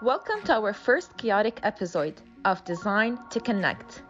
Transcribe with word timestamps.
Welcome 0.00 0.42
to 0.44 0.52
our 0.54 0.72
first 0.72 1.16
chaotic 1.16 1.58
episode 1.64 2.22
of 2.44 2.64
Design 2.64 3.18
to 3.30 3.40
Connect. 3.40 4.04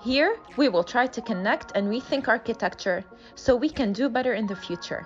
Here, 0.00 0.38
we 0.56 0.68
will 0.68 0.84
try 0.84 1.08
to 1.08 1.20
connect 1.20 1.72
and 1.74 1.88
rethink 1.88 2.28
architecture 2.28 3.04
so 3.34 3.56
we 3.56 3.68
can 3.68 3.92
do 3.92 4.08
better 4.08 4.34
in 4.34 4.46
the 4.46 4.54
future. 4.54 5.04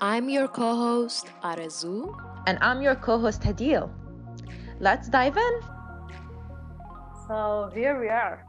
I'm 0.00 0.30
your 0.30 0.48
co 0.48 0.74
host, 0.74 1.26
Areezo. 1.44 2.16
And 2.46 2.56
I'm 2.62 2.80
your 2.80 2.94
co 2.94 3.18
host, 3.18 3.42
Hadil. 3.42 3.90
Let's 4.80 5.10
dive 5.10 5.36
in. 5.36 5.60
So 7.28 7.70
here 7.74 8.00
we 8.00 8.08
are. 8.08 8.46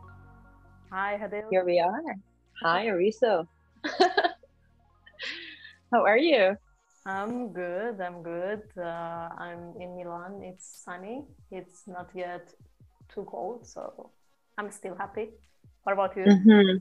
Hi, 0.90 1.20
Hadil. 1.22 1.50
Here 1.52 1.66
we 1.66 1.82
are. 1.82 2.16
Hi, 2.62 2.86
Areezo. 2.86 3.46
How 5.92 6.06
are 6.06 6.18
you? 6.18 6.56
I'm 7.06 7.52
good. 7.52 8.00
I'm 8.00 8.24
good. 8.24 8.64
Uh, 8.78 9.28
I'm 9.38 9.74
in 9.80 9.96
Milan. 9.98 10.42
It's 10.42 10.84
sunny. 10.86 11.26
It's 11.52 11.86
not 11.86 12.10
yet 12.16 12.54
too 13.14 13.26
cold, 13.30 13.68
so 13.68 14.12
I'm 14.58 14.72
still 14.72 14.96
happy. 14.96 15.32
What 15.84 15.94
about 15.94 16.16
you? 16.16 16.24
Mm-hmm. 16.24 16.78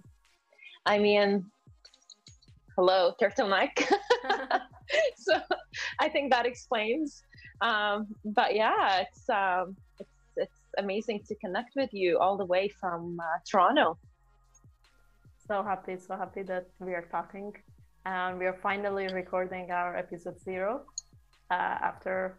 I 0.86 0.98
mean, 0.98 1.44
hello, 2.76 3.14
turtleneck. 3.20 3.82
so 5.16 5.40
I 5.98 6.08
think 6.08 6.30
that 6.32 6.46
explains. 6.46 7.24
Um, 7.60 8.06
but 8.24 8.54
yeah, 8.54 9.00
it's 9.00 9.28
um, 9.28 9.76
it's 9.98 10.10
it's 10.36 10.60
amazing 10.78 11.22
to 11.28 11.34
connect 11.36 11.74
with 11.74 11.92
you 11.92 12.18
all 12.18 12.36
the 12.36 12.46
way 12.46 12.68
from 12.68 13.18
uh, 13.20 13.38
Toronto. 13.50 13.98
So 15.48 15.64
happy, 15.64 15.96
so 15.98 16.16
happy 16.16 16.42
that 16.44 16.66
we 16.78 16.94
are 16.94 17.08
talking 17.10 17.52
and 18.04 18.38
we 18.38 18.46
are 18.46 18.58
finally 18.62 19.06
recording 19.12 19.70
our 19.70 19.96
episode 19.96 20.40
zero 20.40 20.82
uh, 21.50 21.54
after 21.54 22.38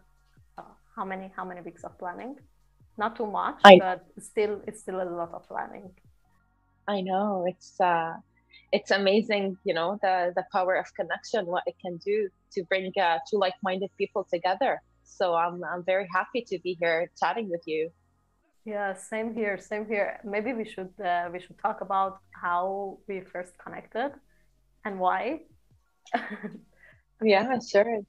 uh, 0.58 0.62
how 0.94 1.04
many 1.04 1.32
how 1.36 1.44
many 1.44 1.60
weeks 1.60 1.84
of 1.84 1.98
planning? 1.98 2.36
Not 2.98 3.16
too 3.16 3.26
much 3.26 3.60
I, 3.64 3.78
but 3.78 4.04
still 4.18 4.60
it's 4.66 4.80
still 4.80 5.02
a 5.02 5.08
lot 5.08 5.32
of 5.32 5.48
planning. 5.48 5.90
I 6.86 7.00
know 7.00 7.44
it's 7.46 7.80
uh 7.80 8.14
it's 8.72 8.90
amazing 8.90 9.56
you 9.64 9.74
know 9.74 9.98
the 10.02 10.32
the 10.36 10.44
power 10.52 10.74
of 10.74 10.86
connection 10.94 11.46
what 11.46 11.62
it 11.66 11.76
can 11.80 11.96
do 11.98 12.28
to 12.52 12.62
bring 12.64 12.92
uh, 13.00 13.18
two 13.28 13.38
like-minded 13.38 13.90
people 13.96 14.26
together. 14.30 14.80
So 15.02 15.34
i'm 15.34 15.62
i'm 15.64 15.84
very 15.84 16.08
happy 16.12 16.42
to 16.50 16.58
be 16.58 16.76
here 16.80 17.10
chatting 17.18 17.48
with 17.48 17.62
you. 17.66 17.90
Yeah 18.64 18.92
same 18.94 19.34
here 19.34 19.56
same 19.58 19.86
here. 19.86 20.20
Maybe 20.24 20.52
we 20.52 20.64
should 20.64 20.92
uh, 21.00 21.28
we 21.32 21.40
should 21.40 21.58
talk 21.58 21.80
about 21.80 22.18
how 22.42 22.98
we 23.08 23.20
first 23.20 23.52
connected 23.58 24.12
and 24.84 25.00
why 25.00 25.40
yeah, 27.22 27.58
sure. 27.70 28.00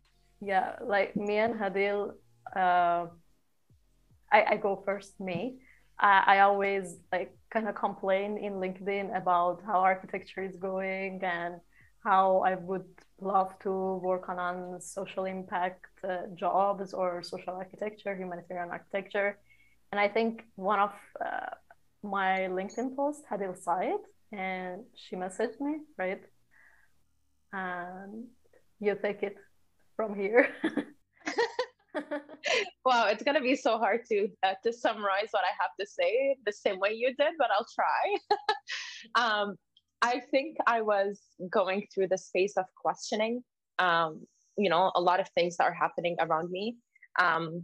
Yeah, 0.42 0.76
like 0.82 1.16
me 1.16 1.38
and 1.38 1.56
Hadil, 1.56 2.14
uh, 2.56 3.08
I, 4.32 4.44
I 4.54 4.58
go 4.58 4.82
first, 4.86 5.20
me. 5.20 5.60
I, 6.00 6.24
I 6.28 6.40
always 6.42 6.98
like 7.12 7.36
kind 7.52 7.68
of 7.68 7.76
complain 7.76 8.38
in 8.38 8.54
LinkedIn 8.54 9.16
about 9.16 9.62
how 9.66 9.80
architecture 9.80 10.44
is 10.44 10.56
going 10.58 11.22
and 11.24 11.56
how 12.04 12.40
I 12.46 12.56
would 12.56 12.86
love 13.20 13.58
to 13.60 13.96
work 14.04 14.30
on, 14.30 14.40
on 14.40 14.82
social 14.82 15.26
impact 15.26 15.86
uh, 16.08 16.28
jobs 16.36 16.94
or 16.94 17.24
social 17.24 17.54
architecture, 17.56 18.16
humanitarian 18.16 18.70
architecture. 18.72 19.38
And 19.92 20.00
I 20.00 20.08
think 20.10 20.44
one 20.56 20.80
of 20.80 20.92
uh, 21.24 21.52
my 22.04 22.48
LinkedIn 22.52 22.96
posts, 22.96 23.24
Hadil 23.32 23.58
saw 23.58 23.80
it 23.80 24.02
and 24.32 24.84
she 24.96 25.16
messaged 25.16 25.60
me, 25.62 25.78
right? 25.98 26.22
And 27.56 28.26
you 28.80 28.96
take 29.02 29.24
it 29.24 29.36
from 29.96 30.16
here. 30.16 30.50
wow, 32.86 33.08
it's 33.08 33.24
gonna 33.24 33.42
be 33.42 33.56
so 33.56 33.78
hard 33.78 34.02
to 34.12 34.28
uh, 34.44 34.56
to 34.64 34.74
summarize 34.74 35.30
what 35.32 35.44
I 35.44 35.54
have 35.62 35.72
to 35.80 35.86
say 35.88 36.36
the 36.46 36.52
same 36.52 36.80
way 36.80 36.92
you 36.94 37.16
did, 37.18 37.34
but 37.38 37.50
I'll 37.56 37.68
try. 37.74 38.04
um, 39.24 39.56
I 40.02 40.20
think 40.32 40.58
I 40.68 40.82
was 40.82 41.22
going 41.50 41.88
through 41.94 42.10
the 42.10 42.18
space 42.18 42.58
of 42.58 42.66
questioning. 42.76 43.44
Um, 43.80 44.26
you 44.58 44.70
know, 44.70 44.92
a 44.96 45.02
lot 45.02 45.20
of 45.20 45.30
things 45.30 45.58
that 45.58 45.64
are 45.64 45.74
happening 45.74 46.16
around 46.20 46.52
me. 46.52 46.78
Um, 47.20 47.64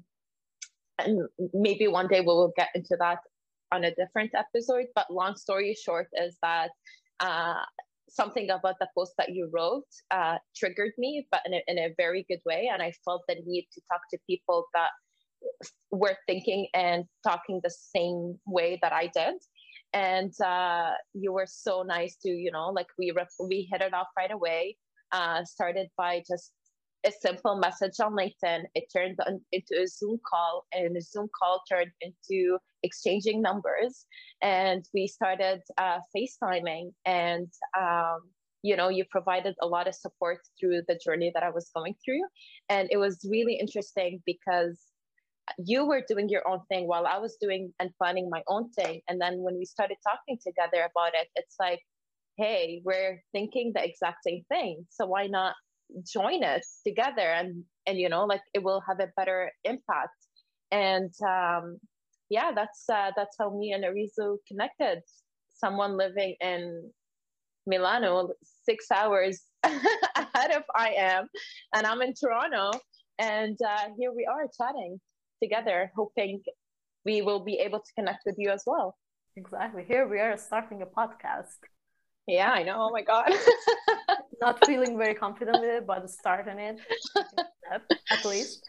and 0.97 1.27
maybe 1.53 1.87
one 1.87 2.07
day 2.07 2.19
we 2.21 2.27
will 2.27 2.53
get 2.55 2.69
into 2.75 2.95
that 2.99 3.19
on 3.71 3.83
a 3.83 3.95
different 3.95 4.31
episode. 4.35 4.87
But 4.95 5.11
long 5.11 5.35
story 5.35 5.75
short 5.75 6.07
is 6.13 6.37
that 6.41 6.71
uh, 7.19 7.63
something 8.11 8.49
about 8.49 8.75
the 8.79 8.87
post 8.95 9.13
that 9.17 9.29
you 9.29 9.49
wrote 9.53 9.87
uh, 10.11 10.37
triggered 10.55 10.91
me, 10.97 11.27
but 11.31 11.41
in 11.45 11.53
a, 11.53 11.61
in 11.67 11.77
a 11.79 11.93
very 11.97 12.25
good 12.29 12.41
way. 12.45 12.69
And 12.71 12.81
I 12.81 12.91
felt 13.05 13.23
the 13.27 13.35
need 13.45 13.67
to 13.73 13.81
talk 13.89 14.01
to 14.11 14.17
people 14.29 14.65
that 14.73 14.89
were 15.91 16.17
thinking 16.27 16.67
and 16.73 17.05
talking 17.23 17.61
the 17.63 17.73
same 17.95 18.37
way 18.45 18.79
that 18.81 18.93
I 18.93 19.07
did. 19.07 19.35
And 19.93 20.33
uh, 20.45 20.91
you 21.13 21.33
were 21.33 21.47
so 21.47 21.83
nice 21.83 22.15
to, 22.23 22.29
you 22.29 22.51
know, 22.51 22.69
like 22.69 22.87
we 22.97 23.13
we 23.39 23.67
hit 23.71 23.81
it 23.81 23.93
off 23.93 24.07
right 24.17 24.31
away. 24.31 24.77
Uh, 25.11 25.43
started 25.43 25.87
by 25.97 26.23
just 26.25 26.53
a 27.05 27.11
simple 27.11 27.55
message 27.57 27.99
on 27.99 28.13
LinkedIn. 28.13 28.63
It 28.75 28.85
turned 28.95 29.17
into 29.51 29.81
a 29.81 29.87
Zoom 29.87 30.19
call, 30.27 30.65
and 30.73 30.95
the 30.95 31.01
Zoom 31.01 31.27
call 31.37 31.61
turned 31.69 31.91
into 32.01 32.57
exchanging 32.83 33.41
numbers. 33.41 34.05
And 34.41 34.85
we 34.93 35.07
started 35.07 35.61
uh, 35.77 35.99
FaceTiming, 36.15 36.91
and 37.05 37.47
um, 37.79 38.19
you 38.63 38.75
know, 38.75 38.89
you 38.89 39.05
provided 39.09 39.55
a 39.61 39.67
lot 39.67 39.87
of 39.87 39.95
support 39.95 40.39
through 40.59 40.81
the 40.87 40.99
journey 41.03 41.31
that 41.33 41.43
I 41.43 41.49
was 41.49 41.71
going 41.75 41.95
through, 42.03 42.23
and 42.69 42.87
it 42.91 42.97
was 42.97 43.19
really 43.29 43.55
interesting 43.55 44.21
because 44.25 44.79
you 45.57 45.85
were 45.85 46.03
doing 46.07 46.29
your 46.29 46.47
own 46.47 46.59
thing 46.69 46.87
while 46.87 47.05
I 47.07 47.17
was 47.17 47.37
doing 47.41 47.73
and 47.79 47.89
planning 47.97 48.29
my 48.29 48.43
own 48.47 48.71
thing. 48.71 49.01
And 49.07 49.19
then 49.19 49.39
when 49.39 49.57
we 49.57 49.65
started 49.65 49.97
talking 50.07 50.37
together 50.45 50.87
about 50.89 51.13
it, 51.13 51.27
it's 51.35 51.55
like, 51.59 51.81
hey, 52.37 52.81
we're 52.85 53.21
thinking 53.31 53.73
the 53.75 53.83
exact 53.83 54.19
same 54.25 54.43
thing. 54.49 54.85
So 54.89 55.07
why 55.07 55.27
not 55.27 55.55
join 56.05 56.43
us 56.43 56.79
together 56.85 57.21
and 57.31 57.63
and 57.87 57.97
you 57.97 58.09
know 58.09 58.25
like 58.25 58.41
it 58.53 58.63
will 58.63 58.81
have 58.87 58.99
a 58.99 59.11
better 59.17 59.51
impact. 59.63 60.17
And 60.71 61.13
um 61.27 61.77
yeah 62.29 62.51
that's 62.53 62.85
uh, 62.89 63.11
that's 63.15 63.35
how 63.39 63.49
me 63.49 63.73
and 63.73 63.83
Areezo 63.83 64.37
connected. 64.47 65.01
Someone 65.53 65.97
living 65.97 66.35
in 66.41 66.91
Milano 67.67 68.29
six 68.65 68.85
hours 68.91 69.41
ahead 69.63 70.51
of 70.51 70.63
I 70.75 70.93
am 70.97 71.27
and 71.75 71.85
I'm 71.85 72.01
in 72.01 72.13
Toronto. 72.13 72.71
And 73.19 73.57
uh, 73.61 73.89
here 73.99 74.11
we 74.11 74.25
are 74.25 74.47
chatting 74.57 74.99
together 75.43 75.91
hoping 75.95 76.41
we 77.05 77.21
will 77.21 77.43
be 77.43 77.55
able 77.55 77.79
to 77.79 77.93
connect 77.95 78.23
with 78.25 78.35
you 78.37 78.49
as 78.49 78.63
well. 78.65 78.95
Exactly. 79.35 79.83
Here 79.87 80.07
we 80.07 80.19
are 80.19 80.37
starting 80.37 80.81
a 80.81 80.85
podcast. 80.85 81.57
Yeah 82.27 82.51
I 82.51 82.63
know. 82.63 82.77
Oh 82.79 82.91
my 82.91 83.01
god 83.01 83.31
not 84.41 84.65
feeling 84.65 84.97
very 84.97 85.13
confident 85.13 85.61
with 85.61 85.69
it, 85.69 85.87
but 85.87 86.09
starting 86.09 86.59
it 86.59 86.79
at 88.11 88.25
least. 88.25 88.65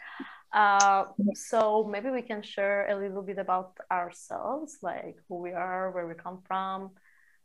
Uh, 0.53 1.05
so 1.35 1.89
maybe 1.91 2.11
we 2.11 2.21
can 2.21 2.43
share 2.43 2.89
a 2.91 2.97
little 2.97 3.23
bit 3.23 3.39
about 3.39 3.73
ourselves, 3.91 4.79
like 4.83 5.17
who 5.29 5.37
we 5.41 5.53
are, 5.53 5.91
where 5.93 6.07
we 6.07 6.15
come 6.15 6.41
from, 6.47 6.91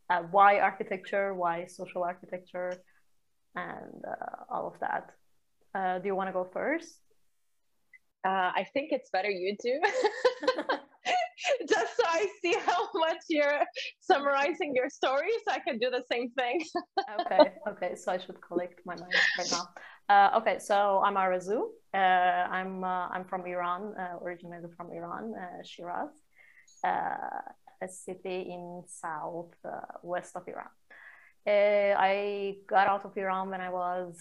uh, 0.09 0.21
why 0.31 0.59
architecture, 0.59 1.33
why 1.33 1.65
social 1.65 2.03
architecture, 2.03 2.81
and 3.55 4.03
uh, 4.05 4.43
all 4.53 4.67
of 4.67 4.79
that. 4.81 5.11
Uh, 5.73 5.99
do 5.99 6.07
you 6.07 6.15
want 6.15 6.27
to 6.27 6.33
go 6.33 6.47
first? 6.51 6.99
Uh, 8.25 8.51
I 8.55 8.67
think 8.73 8.91
it's 8.91 9.09
better 9.09 9.29
you 9.29 9.55
do. 9.61 9.79
I 12.17 12.27
see 12.41 12.55
how 12.65 12.81
much 13.05 13.23
you're 13.29 13.61
summarizing 13.99 14.73
your 14.79 14.89
story, 14.89 15.33
so 15.43 15.49
I 15.57 15.59
can 15.59 15.77
do 15.77 15.89
the 15.97 16.03
same 16.11 16.29
thing. 16.39 16.57
okay, 17.19 17.45
okay. 17.71 17.91
So 17.95 18.11
I 18.11 18.17
should 18.17 18.39
collect 18.41 18.77
my 18.85 18.95
mind 18.95 19.13
right 19.39 19.51
now. 19.57 19.65
Uh, 20.09 20.39
okay, 20.39 20.57
so 20.59 21.01
I'm 21.05 21.15
Areezo. 21.15 21.59
Uh, 21.93 22.43
I'm 22.57 22.83
uh, 22.83 23.07
I'm 23.13 23.25
from 23.25 23.45
Iran, 23.45 23.81
uh, 23.99 24.23
originated 24.23 24.71
from 24.77 24.87
Iran, 24.91 25.33
uh, 25.43 25.63
Shiraz, 25.63 26.13
uh, 26.83 27.41
a 27.87 27.87
city 27.87 28.39
in 28.55 28.83
south 28.87 29.53
west 30.01 30.35
of 30.35 30.43
Iran. 30.53 30.73
I 31.47 32.57
got 32.67 32.87
out 32.87 33.05
of 33.05 33.15
Iran 33.15 33.49
when 33.51 33.61
I 33.61 33.69
was 33.69 34.13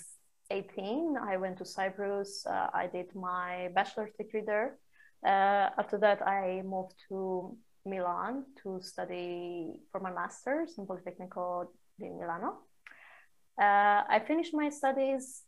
18. 0.50 1.16
I 1.32 1.36
went 1.38 1.58
to 1.58 1.64
Cyprus. 1.64 2.46
I 2.82 2.88
did 2.96 3.08
my 3.14 3.68
bachelor's 3.74 4.12
degree 4.18 4.44
there. 4.46 4.78
Uh, 5.24 5.70
after 5.78 5.98
that, 5.98 6.26
I 6.26 6.62
moved 6.64 6.94
to 7.08 7.56
Milan 7.86 8.44
to 8.62 8.80
study 8.82 9.72
for 9.90 10.00
my 10.00 10.12
master's 10.12 10.76
in 10.78 10.86
Politecnico 10.86 11.68
di 11.98 12.08
Milano. 12.10 12.66
Uh, 13.60 14.02
I 14.08 14.22
finished 14.26 14.52
my 14.52 14.68
studies. 14.68 15.42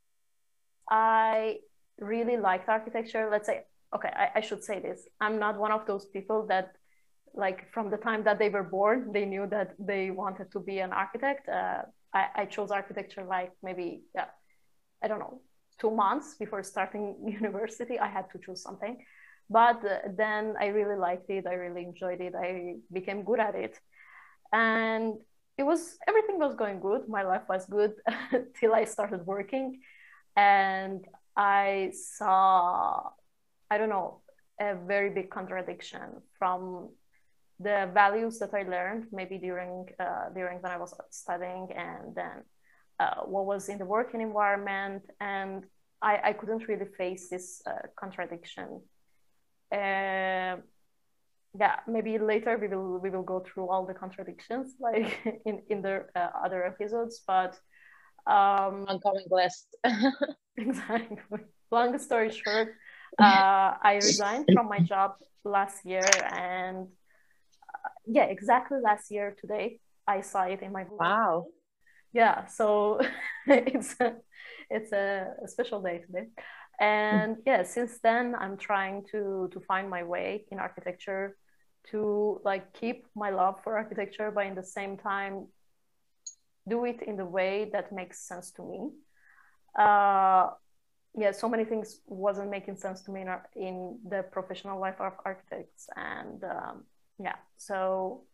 I 0.91 1.59
really 2.01 2.37
liked 2.37 2.69
architecture. 2.69 3.29
Let's 3.31 3.47
say, 3.47 3.65
okay, 3.95 4.09
I, 4.09 4.39
I, 4.39 4.41
should 4.41 4.65
say 4.65 4.81
this. 4.81 5.07
I'm 5.21 5.39
not 5.39 5.59
one 5.59 5.73
of 5.73 5.87
those 5.87 6.07
people 6.07 6.47
that, 6.47 6.73
like, 7.35 7.71
from 7.73 7.91
the 7.91 7.99
time 7.99 8.25
that 8.25 8.39
they 8.39 8.49
were 8.49 8.63
born, 8.63 9.13
they 9.13 9.27
knew 9.27 9.47
that 9.49 9.75
they 9.79 10.11
wanted 10.11 10.51
to 10.53 10.61
be 10.61 10.79
an 10.79 10.93
architect. 10.93 11.49
Uh, 11.49 11.83
I, 12.15 12.27
I 12.35 12.45
chose 12.47 12.71
architecture 12.71 13.25
like 13.25 13.53
maybe, 13.63 14.03
yeah, 14.15 14.29
I 15.03 15.09
don't 15.09 15.19
know, 15.19 15.43
two 15.79 15.91
months 15.91 16.37
before 16.39 16.63
starting 16.63 17.17
university. 17.27 17.99
I 17.99 18.09
had 18.09 18.31
to 18.33 18.39
choose 18.39 18.63
something. 18.63 18.97
But 19.51 19.83
then 20.17 20.55
I 20.61 20.67
really 20.67 20.97
liked 20.97 21.31
it. 21.31 21.47
I 21.47 21.55
really 21.55 21.85
enjoyed 21.85 22.21
it. 22.21 22.35
I 22.35 22.77
became 22.93 23.25
good 23.25 23.41
at 23.41 23.55
it. 23.55 23.79
And 24.53 25.15
it 25.57 25.63
was 25.63 25.99
everything 26.07 26.39
was 26.39 26.55
going 26.55 26.81
good. 26.81 27.09
My 27.09 27.23
life 27.23 27.43
was 27.49 27.67
good 27.67 27.95
till 28.61 28.75
I 28.75 28.85
started 28.85 29.27
working. 29.27 29.81
And 30.37 31.05
I 31.37 31.93
saw, 31.95 33.11
I 33.71 33.79
don't 33.79 33.89
know, 33.89 34.21
a 34.61 34.75
very 34.75 35.11
big 35.11 35.31
contradiction 35.31 36.23
from 36.39 36.91
the 37.61 37.91
values 37.93 38.39
that 38.39 38.55
I 38.55 38.63
learned 38.63 39.07
maybe 39.13 39.39
during 39.39 39.87
uh, 39.99 40.29
during 40.35 40.59
when 40.61 40.73
I 40.73 40.77
was 40.77 40.95
studying 41.11 41.69
and 41.75 42.15
then 42.15 42.45
uh, 43.01 43.23
what 43.25 43.47
was 43.47 43.69
in 43.69 43.79
the 43.79 43.85
working 43.85 44.21
environment 44.21 45.03
and 45.21 45.65
I, 46.01 46.21
I 46.25 46.33
couldn't 46.33 46.69
really 46.69 46.87
face 46.97 47.29
this 47.29 47.61
uh, 47.67 47.73
contradiction. 47.99 48.81
Uh, 49.73 50.57
yeah, 51.59 51.81
maybe 51.87 52.19
later 52.19 52.59
we 52.59 52.69
will 52.69 52.99
we 52.99 53.11
will 53.11 53.23
go 53.23 53.41
through 53.41 53.69
all 53.69 53.87
the 53.87 53.95
contradictions 53.95 54.75
like 54.81 55.19
in 55.45 55.63
in 55.69 55.83
the 55.83 56.05
uh, 56.15 56.31
other 56.45 56.65
episodes, 56.65 57.23
but 57.27 57.59
um, 58.27 58.85
ongoing 58.89 59.27
list. 59.31 59.77
exactly. 60.57 61.41
Long 61.71 61.99
story 61.99 62.31
short, 62.31 62.75
uh, 63.19 63.75
I 63.83 64.01
resigned 64.03 64.47
from 64.55 64.69
my 64.69 64.81
job 64.81 65.17
last 65.45 65.85
year, 65.85 66.01
and 66.33 66.89
uh, 67.75 67.89
yeah, 68.07 68.25
exactly 68.25 68.79
last 68.83 69.11
year 69.11 69.37
today, 69.39 69.81
I 70.07 70.23
saw 70.23 70.45
it 70.45 70.63
in 70.63 70.73
my 70.73 70.87
wow. 70.91 71.47
Yeah, 72.13 72.47
so 72.47 73.01
it's 73.47 73.95
a, 74.01 74.17
it's 74.71 74.93
a, 74.93 75.27
a 75.45 75.49
special 75.49 75.83
day 75.83 75.99
today, 75.99 76.29
and 76.81 77.37
yeah, 77.47 77.63
since 77.63 77.99
then 78.01 78.35
I'm 78.39 78.57
trying 78.57 79.05
to 79.11 79.49
to 79.53 79.61
find 79.61 79.91
my 79.91 80.03
way 80.03 80.45
in 80.51 80.59
architecture, 80.59 81.37
to 81.91 82.41
like 82.45 82.73
keep 82.73 83.07
my 83.15 83.31
love 83.31 83.57
for 83.63 83.77
architecture, 83.77 84.31
but 84.31 84.47
in 84.47 84.55
the 84.55 84.63
same 84.63 84.97
time 84.97 85.49
do 86.69 86.85
it 86.85 87.03
in 87.03 87.17
the 87.17 87.25
way 87.25 87.71
that 87.73 87.93
makes 87.93 88.21
sense 88.21 88.51
to 88.53 88.63
me. 88.63 88.91
Uh, 89.79 90.51
yeah, 91.17 91.33
so 91.33 91.49
many 91.49 91.65
things 91.65 92.01
wasn't 92.07 92.51
making 92.51 92.77
sense 92.77 93.03
to 93.03 93.11
me 93.11 93.23
in, 93.23 93.29
our, 93.29 93.49
in 93.57 93.99
the 94.09 94.23
professional 94.31 94.79
life 94.79 95.01
of 95.01 95.13
architects, 95.25 95.89
and 95.97 96.45
um, 96.45 96.85
yeah, 97.19 97.37
so 97.57 98.25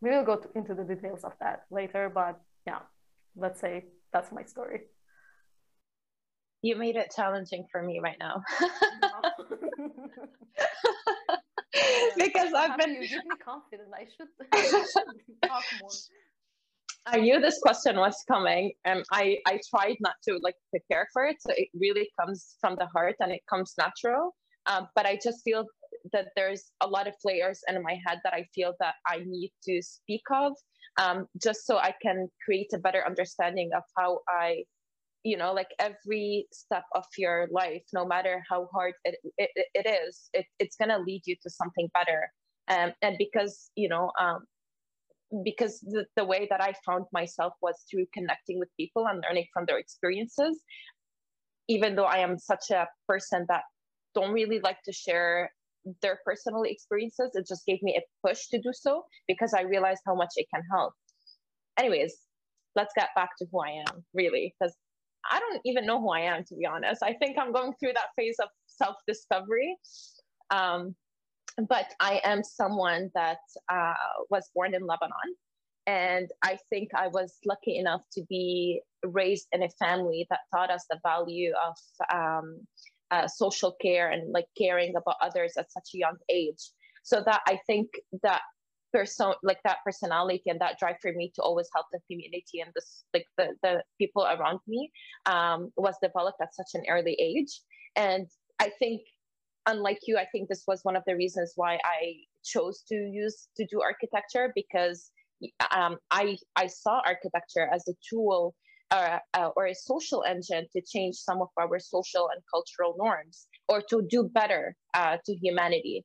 we 0.00 0.10
will 0.10 0.24
go 0.24 0.36
to, 0.36 0.48
into 0.54 0.74
the 0.74 0.84
details 0.84 1.24
of 1.24 1.32
that 1.40 1.64
later. 1.70 2.10
But 2.12 2.40
yeah, 2.66 2.80
let's 3.36 3.60
say 3.60 3.86
that's 4.12 4.32
my 4.32 4.42
story. 4.42 4.82
You 6.64 6.76
made 6.76 6.96
it 6.96 7.12
challenging 7.14 7.66
for 7.70 7.82
me 7.82 8.00
right 8.02 8.16
now. 8.18 8.42
because 12.16 12.54
I've 12.54 12.78
been. 12.78 12.94
You 12.94 13.06
give 13.06 13.26
me 13.26 13.36
confidence. 13.44 13.90
I 13.94 14.06
should, 14.16 14.28
I 14.50 14.62
should 14.70 14.88
talk 15.46 15.64
more. 15.78 15.90
I 17.06 17.20
knew 17.20 17.38
this 17.38 17.58
question 17.58 17.96
was 17.96 18.16
coming 18.26 18.72
and 18.86 19.04
I, 19.12 19.36
I 19.46 19.60
tried 19.68 19.96
not 20.00 20.14
to 20.26 20.38
like 20.42 20.54
prepare 20.70 21.06
for 21.12 21.26
it. 21.26 21.36
So 21.40 21.52
it 21.54 21.68
really 21.78 22.08
comes 22.18 22.56
from 22.62 22.76
the 22.78 22.86
heart 22.86 23.16
and 23.20 23.30
it 23.30 23.42
comes 23.46 23.74
natural. 23.76 24.34
Um, 24.64 24.88
but 24.94 25.04
I 25.04 25.18
just 25.22 25.42
feel 25.44 25.66
that 26.14 26.28
there's 26.34 26.72
a 26.80 26.86
lot 26.86 27.06
of 27.06 27.12
layers 27.26 27.60
in 27.68 27.82
my 27.82 27.98
head 28.06 28.20
that 28.24 28.32
I 28.32 28.46
feel 28.54 28.72
that 28.80 28.94
I 29.06 29.18
need 29.26 29.52
to 29.64 29.82
speak 29.82 30.22
of 30.32 30.54
um, 30.98 31.26
just 31.42 31.66
so 31.66 31.76
I 31.76 31.94
can 32.00 32.28
create 32.44 32.70
a 32.74 32.78
better 32.78 33.04
understanding 33.06 33.70
of 33.76 33.82
how 33.96 34.20
I, 34.28 34.64
you 35.24 35.36
know, 35.38 35.52
like 35.52 35.70
every 35.78 36.46
step 36.52 36.84
of 36.94 37.04
your 37.16 37.48
life, 37.50 37.82
no 37.92 38.04
matter 38.04 38.42
how 38.48 38.68
hard 38.72 38.92
it, 39.04 39.16
it, 39.38 39.50
it 39.74 39.86
is, 39.88 40.28
it, 40.34 40.44
it's 40.58 40.76
going 40.76 40.90
to 40.90 40.98
lead 40.98 41.22
you 41.24 41.34
to 41.42 41.50
something 41.50 41.88
better. 41.94 42.30
Um, 42.68 42.92
and 43.02 43.16
because, 43.18 43.70
you 43.74 43.88
know, 43.88 44.10
um, 44.20 44.44
because 45.42 45.80
the, 45.80 46.04
the 46.16 46.24
way 46.24 46.46
that 46.50 46.62
I 46.62 46.74
found 46.86 47.06
myself 47.12 47.54
was 47.62 47.74
through 47.90 48.06
connecting 48.12 48.58
with 48.58 48.68
people 48.78 49.06
and 49.06 49.24
learning 49.26 49.46
from 49.52 49.64
their 49.66 49.78
experiences. 49.78 50.60
Even 51.68 51.96
though 51.96 52.04
I 52.04 52.18
am 52.18 52.36
such 52.38 52.70
a 52.70 52.86
person 53.08 53.46
that 53.48 53.62
don't 54.14 54.32
really 54.32 54.60
like 54.60 54.82
to 54.84 54.92
share 54.92 55.50
their 56.02 56.18
personal 56.24 56.62
experiences, 56.62 57.30
it 57.34 57.46
just 57.48 57.64
gave 57.66 57.82
me 57.82 57.98
a 57.98 58.28
push 58.28 58.48
to 58.48 58.58
do 58.58 58.72
so 58.74 59.04
because 59.26 59.54
I 59.54 59.62
realized 59.62 60.02
how 60.06 60.14
much 60.14 60.30
it 60.36 60.46
can 60.54 60.62
help. 60.70 60.92
Anyways, 61.78 62.14
let's 62.76 62.92
get 62.94 63.08
back 63.16 63.30
to 63.38 63.46
who 63.50 63.60
I 63.60 63.82
am, 63.88 64.04
really, 64.12 64.54
because 64.60 64.74
I 65.30 65.40
don't 65.40 65.60
even 65.64 65.86
know 65.86 66.00
who 66.00 66.10
I 66.10 66.20
am, 66.20 66.44
to 66.44 66.54
be 66.54 66.66
honest. 66.66 67.02
I 67.02 67.14
think 67.14 67.38
I'm 67.38 67.52
going 67.52 67.72
through 67.80 67.92
that 67.94 68.08
phase 68.16 68.36
of 68.40 68.48
self 68.66 68.96
discovery. 69.06 69.76
Um, 70.50 70.94
but 71.68 71.86
I 72.00 72.20
am 72.24 72.42
someone 72.42 73.10
that 73.14 73.38
uh, 73.72 73.94
was 74.30 74.50
born 74.54 74.74
in 74.74 74.86
Lebanon. 74.86 75.36
And 75.86 76.30
I 76.42 76.58
think 76.70 76.90
I 76.94 77.08
was 77.08 77.38
lucky 77.44 77.76
enough 77.76 78.00
to 78.12 78.22
be 78.28 78.80
raised 79.04 79.48
in 79.52 79.62
a 79.62 79.68
family 79.68 80.26
that 80.30 80.40
taught 80.52 80.70
us 80.70 80.86
the 80.88 80.98
value 81.04 81.52
of 81.66 81.76
um, 82.12 82.60
uh, 83.10 83.28
social 83.28 83.76
care 83.82 84.10
and 84.10 84.32
like 84.32 84.46
caring 84.56 84.94
about 84.96 85.16
others 85.20 85.52
at 85.58 85.70
such 85.70 85.90
a 85.94 85.98
young 85.98 86.16
age. 86.30 86.70
So 87.02 87.22
that 87.26 87.42
I 87.46 87.60
think 87.66 87.90
that 88.22 88.40
person 88.94 89.32
like 89.42 89.58
that 89.64 89.78
personality 89.84 90.44
and 90.46 90.60
that 90.60 90.78
drive 90.78 90.96
for 91.02 91.12
me 91.12 91.32
to 91.34 91.42
always 91.42 91.68
help 91.74 91.86
the 91.92 92.00
community 92.08 92.60
and 92.60 92.70
this 92.74 93.04
like 93.12 93.26
the, 93.36 93.48
the 93.62 93.82
people 93.98 94.24
around 94.24 94.60
me 94.68 94.90
um, 95.26 95.70
was 95.76 95.96
developed 96.02 96.40
at 96.40 96.54
such 96.54 96.70
an 96.74 96.84
early 96.88 97.16
age. 97.20 97.60
And 97.96 98.26
I 98.60 98.70
think 98.78 99.02
unlike 99.66 100.00
you, 100.06 100.16
I 100.16 100.26
think 100.30 100.48
this 100.48 100.64
was 100.66 100.80
one 100.84 100.96
of 100.96 101.02
the 101.06 101.16
reasons 101.16 101.52
why 101.56 101.74
I 101.84 102.14
chose 102.44 102.82
to 102.88 102.94
use 102.94 103.48
to 103.56 103.66
do 103.66 103.80
architecture 103.80 104.52
because 104.54 105.10
um, 105.70 105.96
I 106.10 106.36
I 106.56 106.68
saw 106.68 107.00
architecture 107.04 107.68
as 107.72 107.88
a 107.88 107.94
tool 108.08 108.54
uh, 108.90 109.18
uh, 109.34 109.50
or 109.56 109.66
a 109.66 109.74
social 109.74 110.22
engine 110.22 110.66
to 110.72 110.80
change 110.86 111.16
some 111.16 111.42
of 111.42 111.48
our 111.58 111.78
social 111.78 112.28
and 112.32 112.40
cultural 112.52 112.94
norms 112.96 113.46
or 113.68 113.82
to 113.90 114.06
do 114.08 114.30
better 114.32 114.76
uh, 114.94 115.16
to 115.24 115.34
humanity. 115.34 116.04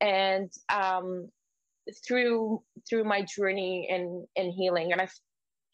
And 0.00 0.50
um, 0.68 1.28
through 2.06 2.62
through 2.88 3.04
my 3.04 3.22
journey 3.22 3.86
in 3.90 4.26
in 4.36 4.50
healing, 4.50 4.92
and 4.92 5.00
I've 5.00 5.14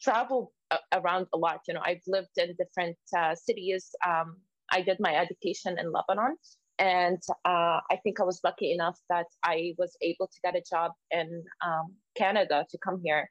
traveled 0.00 0.48
around 0.92 1.26
a 1.34 1.38
lot. 1.38 1.60
You 1.68 1.74
know, 1.74 1.82
I've 1.84 2.02
lived 2.06 2.36
in 2.36 2.54
different 2.56 2.96
uh, 3.16 3.34
cities. 3.34 3.90
Um, 4.06 4.36
I 4.70 4.82
did 4.82 4.98
my 5.00 5.14
education 5.14 5.78
in 5.78 5.92
Lebanon, 5.92 6.36
and 6.78 7.22
uh, 7.44 7.80
I 7.90 7.96
think 8.02 8.20
I 8.20 8.24
was 8.24 8.40
lucky 8.42 8.72
enough 8.72 8.98
that 9.08 9.26
I 9.44 9.74
was 9.78 9.96
able 10.02 10.26
to 10.26 10.38
get 10.44 10.56
a 10.56 10.62
job 10.68 10.92
in 11.10 11.44
um, 11.64 11.94
Canada 12.16 12.66
to 12.70 12.78
come 12.78 13.00
here. 13.04 13.30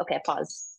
Okay, 0.00 0.20
pause. 0.24 0.78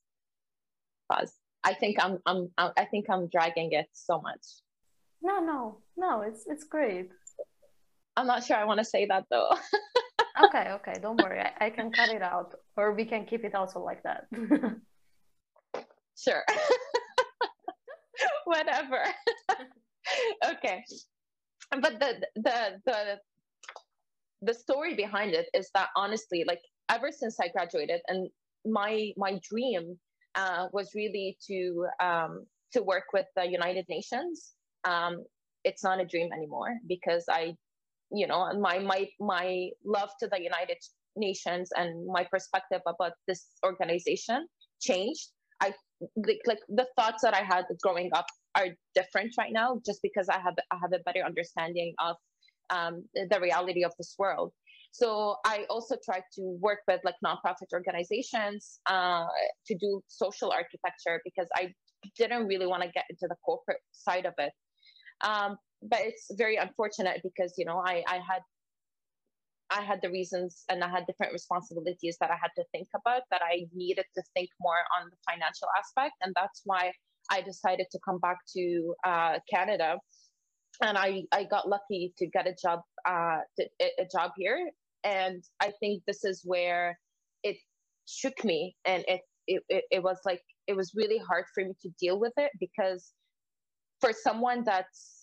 Pause. 1.12 1.34
I 1.64 1.74
think 1.74 1.98
I'm, 2.00 2.20
I'm, 2.26 2.50
I 2.58 2.86
think 2.86 3.10
I'm 3.10 3.28
dragging 3.28 3.72
it 3.72 3.88
so 3.94 4.22
much. 4.22 4.46
No, 5.22 5.40
no, 5.40 5.78
no. 5.98 6.22
It's, 6.22 6.46
it's 6.48 6.64
great. 6.64 7.10
I'm 8.16 8.28
not 8.28 8.44
sure 8.44 8.56
I 8.56 8.66
want 8.66 8.80
to 8.80 8.86
say 8.86 9.08
that 9.08 9.26
though. 9.32 9.50
okay, 10.44 10.72
okay. 10.72 10.94
Don't 11.02 11.18
worry. 11.18 11.40
I, 11.40 11.66
I 11.66 11.70
can 11.70 11.92
cut 11.92 12.10
it 12.10 12.22
out, 12.22 12.56
or 12.78 12.94
we 12.94 13.06
can 13.06 13.26
keep 13.26 13.44
it 13.44 13.56
also 13.56 13.80
like 13.80 14.04
that. 14.04 14.28
sure. 16.18 16.44
Whatever. 18.46 19.04
okay 20.46 20.84
but 21.72 22.00
the 22.00 22.22
the 22.36 22.82
the 22.86 23.20
the 24.42 24.54
story 24.54 24.96
behind 24.96 25.34
it 25.34 25.48
is 25.54 25.70
that 25.74 25.90
honestly 25.96 26.44
like 26.48 26.62
ever 26.90 27.12
since 27.12 27.40
i 27.40 27.48
graduated 27.48 28.02
and 28.08 28.30
my 28.66 29.12
my 29.18 29.40
dream 29.48 29.98
uh, 30.36 30.68
was 30.74 30.92
really 30.96 31.38
to 31.48 31.88
um, 32.02 32.46
to 32.74 32.84
work 32.84 33.06
with 33.14 33.26
the 33.36 33.46
united 33.46 33.86
nations 33.90 34.54
um, 34.84 35.24
it's 35.64 35.84
not 35.84 36.00
a 36.00 36.06
dream 36.06 36.30
anymore 36.34 36.76
because 36.88 37.26
i 37.30 37.54
you 38.12 38.28
know 38.28 38.46
and 38.46 38.62
my 38.62 38.80
my 38.80 39.08
my 39.20 39.70
love 39.86 40.10
to 40.20 40.28
the 40.28 40.42
united 40.42 40.78
nations 41.16 41.70
and 41.76 42.06
my 42.08 42.24
perspective 42.30 42.82
about 42.88 43.14
this 43.28 43.48
organization 43.66 44.48
changed 44.82 45.30
i 45.62 45.74
like, 46.18 46.42
like 46.46 46.60
the 46.70 46.86
thoughts 46.98 47.22
that 47.24 47.34
i 47.34 47.42
had 47.42 47.66
growing 47.82 48.10
up 48.14 48.26
are 48.56 48.68
different 48.96 49.34
right 49.38 49.52
now 49.52 49.80
just 49.86 50.02
because 50.02 50.30
I 50.30 50.40
have 50.40 50.56
I 50.72 50.78
have 50.82 50.94
a 50.94 51.04
better 51.04 51.24
understanding 51.24 51.94
of 52.00 52.16
um, 52.70 53.04
the 53.14 53.40
reality 53.40 53.84
of 53.84 53.92
this 53.98 54.16
world. 54.18 54.52
So 54.92 55.36
I 55.46 55.66
also 55.70 55.98
try 56.04 56.20
to 56.36 56.42
work 56.62 56.80
with 56.88 57.02
like 57.04 57.16
nonprofit 57.24 57.70
organizations 57.74 58.80
uh, 58.90 59.26
to 59.68 59.78
do 59.78 60.02
social 60.08 60.52
architecture 60.52 61.22
because 61.26 61.48
I 61.54 61.74
didn't 62.18 62.48
really 62.48 62.66
want 62.66 62.84
to 62.84 62.90
get 62.90 63.04
into 63.10 63.28
the 63.28 63.36
corporate 63.46 63.82
side 63.92 64.26
of 64.26 64.34
it. 64.38 64.54
Um, 65.22 65.58
but 65.90 66.00
it's 66.02 66.28
very 66.38 66.56
unfortunate 66.56 67.22
because 67.24 67.54
you 67.58 67.66
know 67.66 67.82
I, 67.86 68.04
I 68.08 68.16
had 68.16 68.42
I 69.72 69.82
had 69.82 70.00
the 70.02 70.10
reasons 70.10 70.64
and 70.70 70.84
I 70.84 70.90
had 70.90 71.06
different 71.08 71.34
responsibilities 71.34 72.18
that 72.22 72.30
I 72.30 72.36
had 72.42 72.52
to 72.56 72.64
think 72.72 72.88
about 72.96 73.24
that 73.32 73.42
I 73.44 73.66
needed 73.74 74.06
to 74.16 74.24
think 74.36 74.50
more 74.60 74.78
on 75.00 75.10
the 75.10 75.18
financial 75.30 75.68
aspect. 75.78 76.14
And 76.22 76.34
that's 76.36 76.62
why 76.66 76.92
I 77.32 77.42
decided 77.42 77.88
to 77.92 78.00
come 78.06 78.20
back 78.20 78.38
to 78.56 78.94
uh, 79.06 79.40
Canada. 79.52 79.98
And 80.84 80.98
I, 80.98 81.24
I 81.32 81.46
got 81.46 81.68
lucky 81.68 82.14
to 82.20 82.28
get 82.28 82.48
a 82.48 82.56
job 82.62 82.82
uh, 83.08 83.40
a 83.82 84.06
job 84.12 84.32
here. 84.38 84.70
And 85.04 85.44
I 85.60 85.72
think 85.80 86.04
this 86.06 86.24
is 86.24 86.42
where 86.44 87.00
it 87.44 87.58
shook 88.08 88.44
me. 88.44 88.76
And 88.86 89.04
it, 89.08 89.22
it, 89.48 89.64
it, 89.70 89.84
it 89.92 90.04
was 90.04 90.20
like 90.26 90.42
it 90.68 90.76
was 90.76 90.92
really 90.96 91.18
hard 91.18 91.46
for 91.54 91.64
me 91.64 91.74
to 91.82 91.90
deal 92.00 92.20
with 92.20 92.34
it 92.38 92.52
because 92.60 93.14
for 94.02 94.12
someone 94.14 94.64
that's 94.66 95.15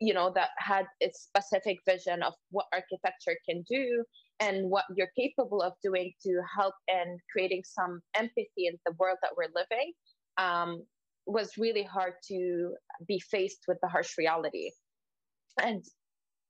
you 0.00 0.12
know 0.12 0.30
that 0.34 0.50
had 0.58 0.86
a 1.02 1.10
specific 1.12 1.78
vision 1.88 2.22
of 2.22 2.34
what 2.50 2.66
architecture 2.72 3.36
can 3.48 3.64
do 3.68 4.04
and 4.40 4.68
what 4.70 4.84
you're 4.94 5.10
capable 5.18 5.62
of 5.62 5.72
doing 5.82 6.12
to 6.22 6.40
help 6.56 6.74
and 6.88 7.18
creating 7.32 7.62
some 7.64 8.00
empathy 8.14 8.66
in 8.66 8.74
the 8.84 8.92
world 8.98 9.16
that 9.22 9.30
we're 9.36 9.48
living 9.54 9.92
um, 10.36 10.82
was 11.26 11.52
really 11.56 11.82
hard 11.82 12.12
to 12.28 12.74
be 13.08 13.18
faced 13.30 13.60
with 13.66 13.78
the 13.82 13.88
harsh 13.88 14.12
reality. 14.18 14.70
And 15.62 15.82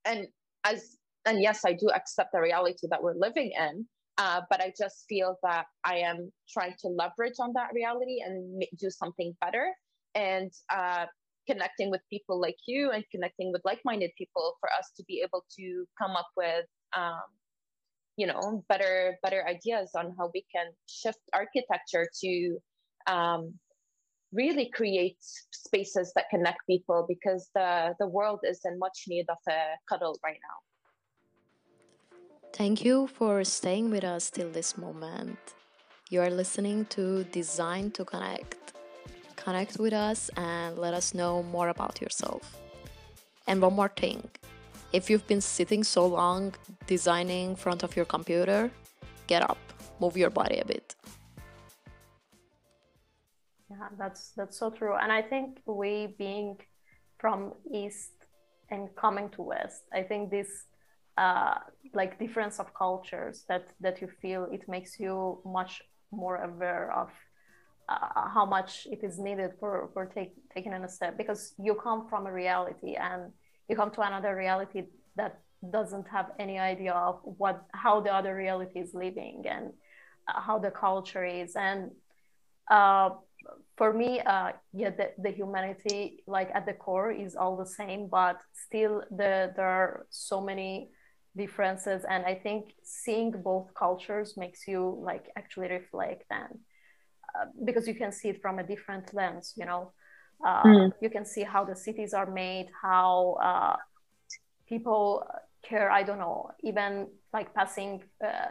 and 0.04 0.26
as 0.64 0.96
and 1.24 1.40
yes 1.42 1.60
i 1.64 1.72
do 1.72 1.88
accept 1.94 2.30
the 2.32 2.40
reality 2.40 2.86
that 2.90 3.02
we're 3.02 3.14
living 3.14 3.52
in 3.58 3.86
uh, 4.18 4.40
but 4.50 4.60
i 4.60 4.72
just 4.78 5.04
feel 5.08 5.36
that 5.42 5.66
i 5.84 5.96
am 5.96 6.32
trying 6.52 6.74
to 6.80 6.88
leverage 6.88 7.34
on 7.40 7.52
that 7.54 7.68
reality 7.74 8.18
and 8.24 8.62
do 8.78 8.90
something 8.90 9.36
better. 9.40 9.72
And 10.14 10.50
uh, 10.74 11.06
connecting 11.48 11.90
with 11.90 12.00
people 12.10 12.40
like 12.40 12.56
you 12.66 12.90
and 12.90 13.04
connecting 13.10 13.52
with 13.52 13.62
like-minded 13.64 14.10
people 14.18 14.56
for 14.60 14.68
us 14.78 14.90
to 14.96 15.04
be 15.04 15.22
able 15.24 15.44
to 15.58 15.84
come 16.00 16.12
up 16.12 16.28
with 16.36 16.66
um, 16.96 17.22
you 18.16 18.26
know 18.26 18.64
better 18.68 19.16
better 19.22 19.46
ideas 19.46 19.90
on 19.96 20.14
how 20.18 20.30
we 20.34 20.44
can 20.54 20.66
shift 20.86 21.20
architecture 21.34 22.08
to 22.22 22.58
um, 23.06 23.54
really 24.32 24.70
create 24.74 25.18
spaces 25.52 26.12
that 26.16 26.24
connect 26.30 26.58
people 26.68 27.06
because 27.08 27.50
the 27.54 27.94
the 28.00 28.08
world 28.08 28.40
is 28.42 28.60
in 28.64 28.78
much 28.78 29.04
need 29.08 29.26
of 29.28 29.38
a 29.48 29.60
cuddle 29.88 30.18
right 30.24 30.40
now. 30.48 30.58
Thank 32.52 32.84
you 32.84 33.06
for 33.06 33.44
staying 33.44 33.90
with 33.90 34.04
us 34.04 34.30
till 34.30 34.50
this 34.50 34.78
moment. 34.78 35.38
You 36.08 36.22
are 36.22 36.30
listening 36.30 36.86
to 36.96 37.24
design 37.24 37.90
to 37.92 38.04
connect 38.04 38.75
connect 39.46 39.78
with 39.78 39.92
us 39.92 40.20
and 40.36 40.76
let 40.84 40.92
us 41.00 41.14
know 41.14 41.34
more 41.56 41.68
about 41.76 41.94
yourself. 42.04 42.42
And 43.46 43.62
one 43.62 43.74
more 43.80 43.92
thing 44.04 44.20
if 44.92 45.02
you've 45.10 45.26
been 45.32 45.44
sitting 45.58 45.82
so 45.84 46.02
long 46.20 46.42
designing 46.94 47.50
in 47.50 47.56
front 47.64 47.80
of 47.86 47.90
your 47.98 48.08
computer 48.16 48.70
get 49.32 49.42
up 49.50 49.58
move 50.00 50.16
your 50.16 50.30
body 50.40 50.58
a 50.64 50.66
bit. 50.74 50.86
Yeah 53.70 53.88
that's 54.00 54.22
that's 54.36 54.56
so 54.62 54.66
true. 54.78 54.94
And 55.02 55.10
i 55.20 55.22
think 55.32 55.46
we 55.80 55.90
being 56.26 56.50
from 57.22 57.38
east 57.82 58.16
and 58.72 58.82
coming 59.04 59.28
to 59.34 59.40
west 59.52 59.82
i 59.98 60.02
think 60.08 60.22
this 60.36 60.50
uh, 61.24 61.58
like 62.00 62.12
difference 62.24 62.56
of 62.62 62.66
cultures 62.84 63.36
that 63.50 63.64
that 63.84 63.96
you 64.02 64.08
feel 64.22 64.42
it 64.56 64.64
makes 64.68 64.92
you 65.04 65.14
much 65.58 65.72
more 66.22 66.36
aware 66.48 66.86
of 67.02 67.08
uh, 67.88 68.28
how 68.28 68.44
much 68.44 68.86
it 68.90 69.02
is 69.02 69.18
needed 69.18 69.52
for 69.60 69.90
for 69.92 70.06
take, 70.06 70.34
taking 70.54 70.72
a 70.72 70.88
step 70.88 71.16
because 71.16 71.54
you 71.58 71.74
come 71.74 72.08
from 72.08 72.26
a 72.26 72.32
reality 72.32 72.94
and 72.94 73.32
you 73.68 73.76
come 73.76 73.90
to 73.90 74.00
another 74.00 74.34
reality 74.36 74.82
that 75.16 75.40
doesn't 75.72 76.06
have 76.08 76.30
any 76.38 76.58
idea 76.58 76.92
of 76.92 77.20
what 77.22 77.64
how 77.72 78.00
the 78.00 78.12
other 78.12 78.34
reality 78.34 78.80
is 78.80 78.94
living 78.94 79.44
and 79.48 79.72
uh, 80.28 80.40
how 80.40 80.58
the 80.58 80.70
culture 80.70 81.24
is 81.24 81.56
and 81.56 81.90
uh, 82.70 83.10
for 83.76 83.92
me, 83.92 84.20
uh, 84.20 84.52
yeah, 84.72 84.90
the, 84.90 85.10
the 85.18 85.30
humanity, 85.30 86.22
like 86.26 86.50
at 86.54 86.66
the 86.66 86.72
core, 86.72 87.12
is 87.12 87.36
all 87.36 87.56
the 87.56 87.66
same, 87.66 88.08
but 88.08 88.40
still 88.52 89.02
the, 89.10 89.52
there 89.54 89.68
are 89.68 90.06
so 90.10 90.40
many 90.40 90.90
differences. 91.36 92.04
And 92.08 92.24
I 92.24 92.34
think 92.34 92.72
seeing 92.82 93.30
both 93.30 93.74
cultures 93.74 94.36
makes 94.36 94.66
you 94.66 94.98
like 95.02 95.26
actually 95.36 95.68
reflect 95.68 96.24
and 96.30 96.58
because 97.64 97.86
you 97.86 97.94
can 97.94 98.12
see 98.12 98.28
it 98.28 98.42
from 98.42 98.58
a 98.58 98.62
different 98.62 99.12
lens, 99.14 99.54
you 99.56 99.66
know. 99.66 99.92
Uh, 100.44 100.62
mm. 100.62 100.92
You 101.00 101.10
can 101.10 101.24
see 101.24 101.42
how 101.42 101.64
the 101.64 101.76
cities 101.76 102.12
are 102.12 102.30
made, 102.30 102.68
how 102.82 103.38
uh, 103.42 103.76
people 104.68 105.26
care. 105.62 105.90
I 105.90 106.02
don't 106.02 106.18
know, 106.18 106.50
even 106.62 107.08
like 107.32 107.54
passing 107.54 108.02
uh, 108.22 108.50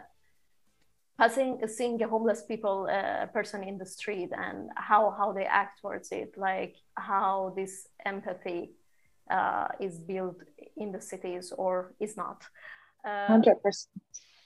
passing 1.18 1.60
seeing 1.66 2.02
a 2.02 2.08
homeless 2.08 2.42
people 2.42 2.88
uh, 2.90 3.26
person 3.26 3.62
in 3.62 3.78
the 3.78 3.86
street 3.86 4.30
and 4.36 4.70
how 4.76 5.14
how 5.18 5.32
they 5.32 5.44
act 5.44 5.80
towards 5.80 6.12
it 6.12 6.34
like 6.36 6.74
how 6.94 7.52
this 7.56 7.88
empathy 8.04 8.72
uh, 9.30 9.68
is 9.80 9.98
built 9.98 10.38
in 10.76 10.92
the 10.92 11.00
cities 11.00 11.52
or 11.56 11.94
is 12.00 12.16
not 12.16 12.44
uh, 13.04 13.28
100% 13.28 13.86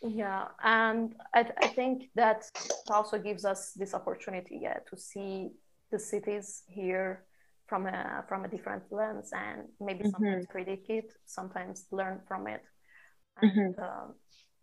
yeah 0.03 0.49
and 0.63 1.15
I, 1.35 1.47
I 1.63 1.69
think 1.69 2.11
that 2.15 2.45
also 2.89 3.19
gives 3.19 3.45
us 3.45 3.73
this 3.73 3.95
opportunity 3.95 4.61
yeah, 4.63 4.79
to 4.89 4.97
see 4.97 5.51
the 5.91 5.99
cities 5.99 6.63
here 6.69 7.25
from 7.67 7.87
a 7.87 8.25
from 8.29 8.45
a 8.45 8.49
different 8.49 8.83
lens 8.91 9.31
and 9.33 9.69
maybe 9.81 10.01
mm-hmm. 10.01 10.11
sometimes 10.11 10.47
critique 10.47 10.87
it 10.89 11.13
sometimes 11.27 11.87
learn 11.91 12.21
from 12.27 12.47
it 12.47 12.63
and, 13.43 13.53
mm-hmm. 13.53 13.83
Uh, 13.83 14.13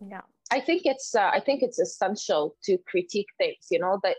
yeah 0.09 0.21
I 0.51 0.59
think 0.61 0.83
it's 0.85 1.13
uh, 1.15 1.29
I 1.33 1.39
think 1.39 1.61
it's 1.61 1.79
essential 1.79 2.55
to 2.63 2.77
critique 2.87 3.27
things. 3.37 3.67
You 3.69 3.79
know 3.79 3.99
that 4.03 4.17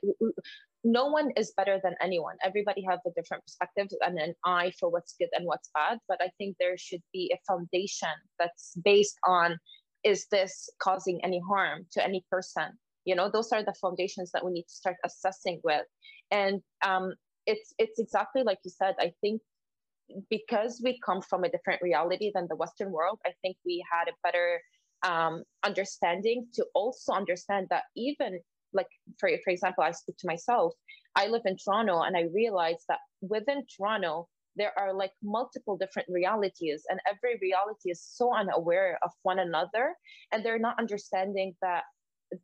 no 0.85 1.07
one 1.07 1.31
is 1.37 1.53
better 1.57 1.81
than 1.83 1.95
anyone. 2.01 2.37
Everybody 2.45 2.85
has 2.89 3.01
a 3.07 3.11
different 3.17 3.45
perspective 3.45 3.89
and 4.01 4.19
an 4.19 4.35
eye 4.45 4.73
for 4.79 4.91
what's 4.91 5.15
good 5.19 5.29
and 5.33 5.47
what's 5.47 5.71
bad. 5.75 5.99
But 6.09 6.21
I 6.21 6.31
think 6.39 6.57
there 6.59 6.77
should 6.77 7.03
be 7.13 7.33
a 7.35 7.41
foundation 7.47 8.15
that's 8.39 8.75
based 8.85 9.19
on 9.27 9.59
is 10.05 10.27
this 10.31 10.69
causing 10.81 11.21
any 11.25 11.41
harm 11.49 11.87
to 11.93 12.05
any 12.05 12.25
person? 12.31 12.79
You 13.05 13.15
know, 13.15 13.31
those 13.31 13.53
are 13.53 13.63
the 13.63 13.75
foundations 13.81 14.31
that 14.33 14.45
we 14.45 14.53
need 14.53 14.65
to 14.65 14.75
start 14.75 14.97
assessing 15.05 15.61
with. 15.65 15.87
And 16.31 16.61
um, 16.85 17.15
it's 17.47 17.73
it's 17.79 17.99
exactly 17.99 18.43
like 18.43 18.59
you 18.65 18.71
said. 18.71 18.95
I 18.99 19.13
think 19.21 19.41
because 20.31 20.81
we 20.83 20.99
come 21.05 21.23
from 21.23 21.45
a 21.45 21.51
different 21.51 21.83
reality 21.83 22.31
than 22.35 22.47
the 22.49 22.57
Western 22.57 22.93
world, 22.93 23.19
I 23.27 23.33
think 23.43 23.57
we 23.65 23.85
had 23.91 24.09
a 24.09 24.17
better 24.23 24.61
um, 25.03 25.43
understanding 25.65 26.47
to 26.55 26.67
also 26.75 27.13
understand 27.13 27.69
that 27.71 27.85
even 27.97 28.41
like 28.73 28.89
for, 29.19 29.31
for 29.45 29.51
example 29.51 29.83
i 29.83 29.91
speak 29.91 30.17
to 30.19 30.27
myself 30.27 30.75
i 31.17 31.27
live 31.27 31.43
in 31.47 31.57
toronto 31.57 32.03
and 32.03 32.17
i 32.17 32.25
realize 32.35 32.85
that 32.89 32.99
within 33.23 33.65
toronto 33.75 34.29
there 34.59 34.73
are 34.79 34.93
like 34.93 35.13
multiple 35.23 35.77
different 35.77 36.09
realities 36.11 36.83
and 36.89 37.01
every 37.09 37.39
reality 37.41 37.91
is 37.91 38.03
so 38.03 38.35
unaware 38.35 38.99
of 39.03 39.11
one 39.23 39.39
another 39.39 39.95
and 40.33 40.45
they're 40.45 40.59
not 40.59 40.79
understanding 40.79 41.55
that 41.63 41.85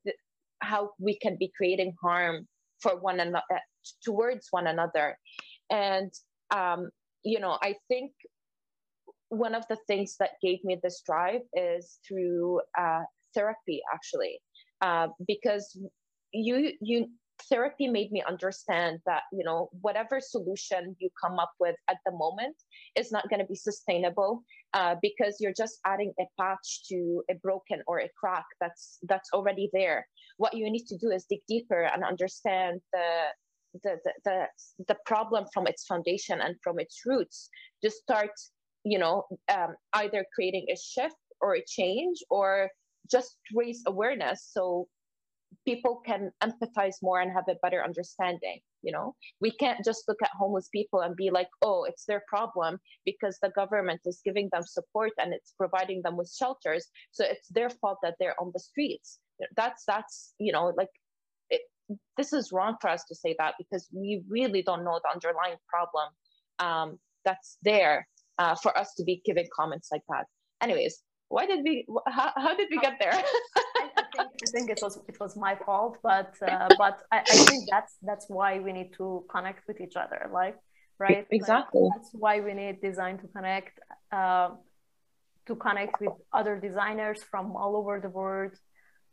th- 0.04 0.16
how 0.61 0.90
we 0.99 1.18
can 1.18 1.37
be 1.38 1.52
creating 1.56 1.92
harm 2.02 2.47
for 2.80 3.00
one 3.00 3.21
another 3.21 3.61
towards 4.04 4.49
one 4.50 4.66
another. 4.66 5.18
And 5.71 6.11
um, 6.50 6.90
you 7.26 7.40
know 7.40 7.59
i 7.62 7.75
think 7.88 8.12
one 9.28 9.54
of 9.54 9.64
the 9.68 9.76
things 9.87 10.16
that 10.18 10.30
gave 10.42 10.62
me 10.64 10.78
this 10.83 11.02
drive 11.04 11.40
is 11.54 11.99
through 12.06 12.61
uh, 12.78 13.02
therapy, 13.35 13.80
actually, 13.92 14.38
uh, 14.80 15.09
because 15.26 15.76
you 16.33 16.73
you 16.80 17.06
therapy 17.49 17.88
made 17.88 18.12
me 18.12 18.23
understand 18.26 19.00
that 19.07 19.23
you 19.33 19.45
know 19.45 19.69
whatever 19.81 20.21
solution 20.21 20.97
you 20.99 21.09
come 21.23 21.38
up 21.38 21.53
with 21.61 21.76
at 21.88 21.99
the 22.07 22.12
moment 22.12 22.57
is 22.97 23.11
not 23.12 23.29
going 23.29 23.41
to 23.41 23.47
be 23.47 23.55
sustainable 23.55 24.43
uh, 24.73 24.95
because 25.03 25.37
you're 25.41 25.53
just 25.53 25.79
adding 25.85 26.12
a 26.21 26.25
patch 26.41 26.83
to 26.88 27.23
a 27.31 27.35
broken 27.43 27.83
or 27.87 27.99
a 28.00 28.09
crack 28.19 28.45
that's 28.61 28.99
that's 29.09 29.31
already 29.33 29.69
there. 29.73 30.07
What 30.37 30.55
you 30.55 30.71
need 30.71 30.87
to 30.87 30.99
do 30.99 31.11
is 31.11 31.26
dig 31.29 31.41
deeper 31.49 31.83
and 31.83 32.05
understand 32.05 32.81
the 32.93 33.09
the, 33.83 33.97
the, 34.05 34.12
the, 34.25 34.47
the 34.87 34.97
problem 35.05 35.47
from 35.53 35.67
its 35.67 35.85
foundation 35.85 36.41
and 36.41 36.55
from 36.62 36.79
its 36.79 37.00
roots. 37.05 37.49
To 37.83 37.91
start 37.91 38.31
you 38.85 38.99
know 38.99 39.25
um, 39.53 39.75
either 39.95 40.25
creating 40.35 40.67
a 40.71 40.76
shift 40.76 41.17
or 41.41 41.57
a 41.57 41.64
change 41.67 42.19
or 42.31 42.71
just 43.11 43.37
raise 43.55 43.83
awareness. 43.87 44.49
So 44.53 44.88
people 45.64 46.02
can 46.06 46.30
empathize 46.42 46.96
more 47.02 47.20
and 47.20 47.32
have 47.32 47.44
a 47.49 47.56
better 47.62 47.82
understanding 47.82 48.61
you 48.82 48.92
know 48.92 49.14
we 49.40 49.50
can't 49.50 49.84
just 49.84 50.04
look 50.08 50.23
at 50.23 50.30
homeless 50.38 50.68
people 50.73 51.00
and 51.00 51.16
be 51.16 51.30
like 51.30 51.49
oh 51.62 51.84
it's 51.84 52.04
their 52.06 52.23
problem 52.28 52.78
because 53.04 53.38
the 53.42 53.50
government 53.50 54.00
is 54.04 54.20
giving 54.25 54.49
them 54.52 54.62
support 54.62 55.12
and 55.18 55.32
it's 55.32 55.54
providing 55.58 56.00
them 56.02 56.16
with 56.16 56.32
shelters 56.32 56.87
so 57.12 57.25
it's 57.25 57.49
their 57.49 57.70
fault 57.70 57.99
that 58.02 58.14
they're 58.18 58.40
on 58.40 58.50
the 58.54 58.61
streets 58.61 59.18
that's 59.56 59.84
that's 59.87 60.34
you 60.38 60.52
know 60.52 60.73
like 60.76 60.90
it, 61.50 61.62
this 62.16 62.32
is 62.32 62.52
wrong 62.52 62.76
for 62.80 62.88
us 62.90 63.04
to 63.04 63.14
say 63.14 63.34
that 63.38 63.54
because 63.58 63.88
we 63.92 64.23
really 64.28 64.62
don't 64.62 64.84
know 64.84 65.00
the 65.02 65.11
underlying 65.12 65.56
problem 65.68 66.08
um, 66.58 66.99
that's 67.25 67.58
there 67.62 68.06
uh, 68.38 68.54
for 68.54 68.76
us 68.76 68.94
to 68.96 69.04
be 69.04 69.23
giving 69.25 69.46
comments 69.54 69.88
like 69.92 70.02
that. 70.08 70.26
Anyways, 70.61 71.00
why 71.28 71.46
did 71.46 71.61
we? 71.64 71.87
How, 72.06 72.32
how 72.37 72.54
did 72.56 72.68
we 72.70 72.78
get 72.78 72.99
there? 73.00 73.12
Think, 74.16 74.30
I 74.47 74.49
think 74.54 74.71
it 74.71 74.80
was 74.83 74.94
it 75.09 75.16
was 75.21 75.37
my 75.37 75.54
fault, 75.66 75.99
but 76.02 76.33
uh, 76.50 76.68
but 76.83 76.97
I, 77.11 77.18
I 77.18 77.37
think 77.49 77.61
that's 77.71 77.94
that's 78.02 78.26
why 78.28 78.61
we 78.61 78.73
need 78.73 78.90
to 79.00 79.25
connect 79.35 79.66
with 79.68 79.80
each 79.80 79.97
other, 79.97 80.30
like 80.33 80.56
right? 80.99 81.26
Exactly. 81.30 81.83
Like, 81.83 81.90
that's 81.97 82.11
why 82.12 82.40
we 82.40 82.52
need 82.54 82.80
design 82.80 83.18
to 83.18 83.26
connect. 83.28 83.75
uh, 84.12 84.50
to 85.47 85.54
connect 85.56 86.00
with 86.00 86.12
other 86.33 86.59
designers 86.59 87.23
from 87.23 87.56
all 87.56 87.76
over 87.76 88.00
the 88.00 88.09
world, 88.09 88.52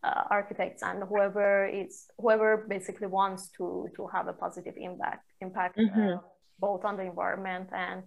uh, 0.03 0.23
architects 0.29 0.81
and 0.81 1.03
whoever 1.03 1.67
is 1.67 2.07
whoever 2.17 2.65
basically 2.67 3.07
wants 3.07 3.49
to 3.57 3.87
to 3.95 4.07
have 4.07 4.27
a 4.27 4.33
positive 4.33 4.73
impact 4.77 5.25
impact 5.41 5.77
uh, 5.77 5.81
mm-hmm. 5.81 6.17
both 6.59 6.83
on 6.83 6.97
the 6.97 7.03
environment 7.03 7.69
and 7.71 8.03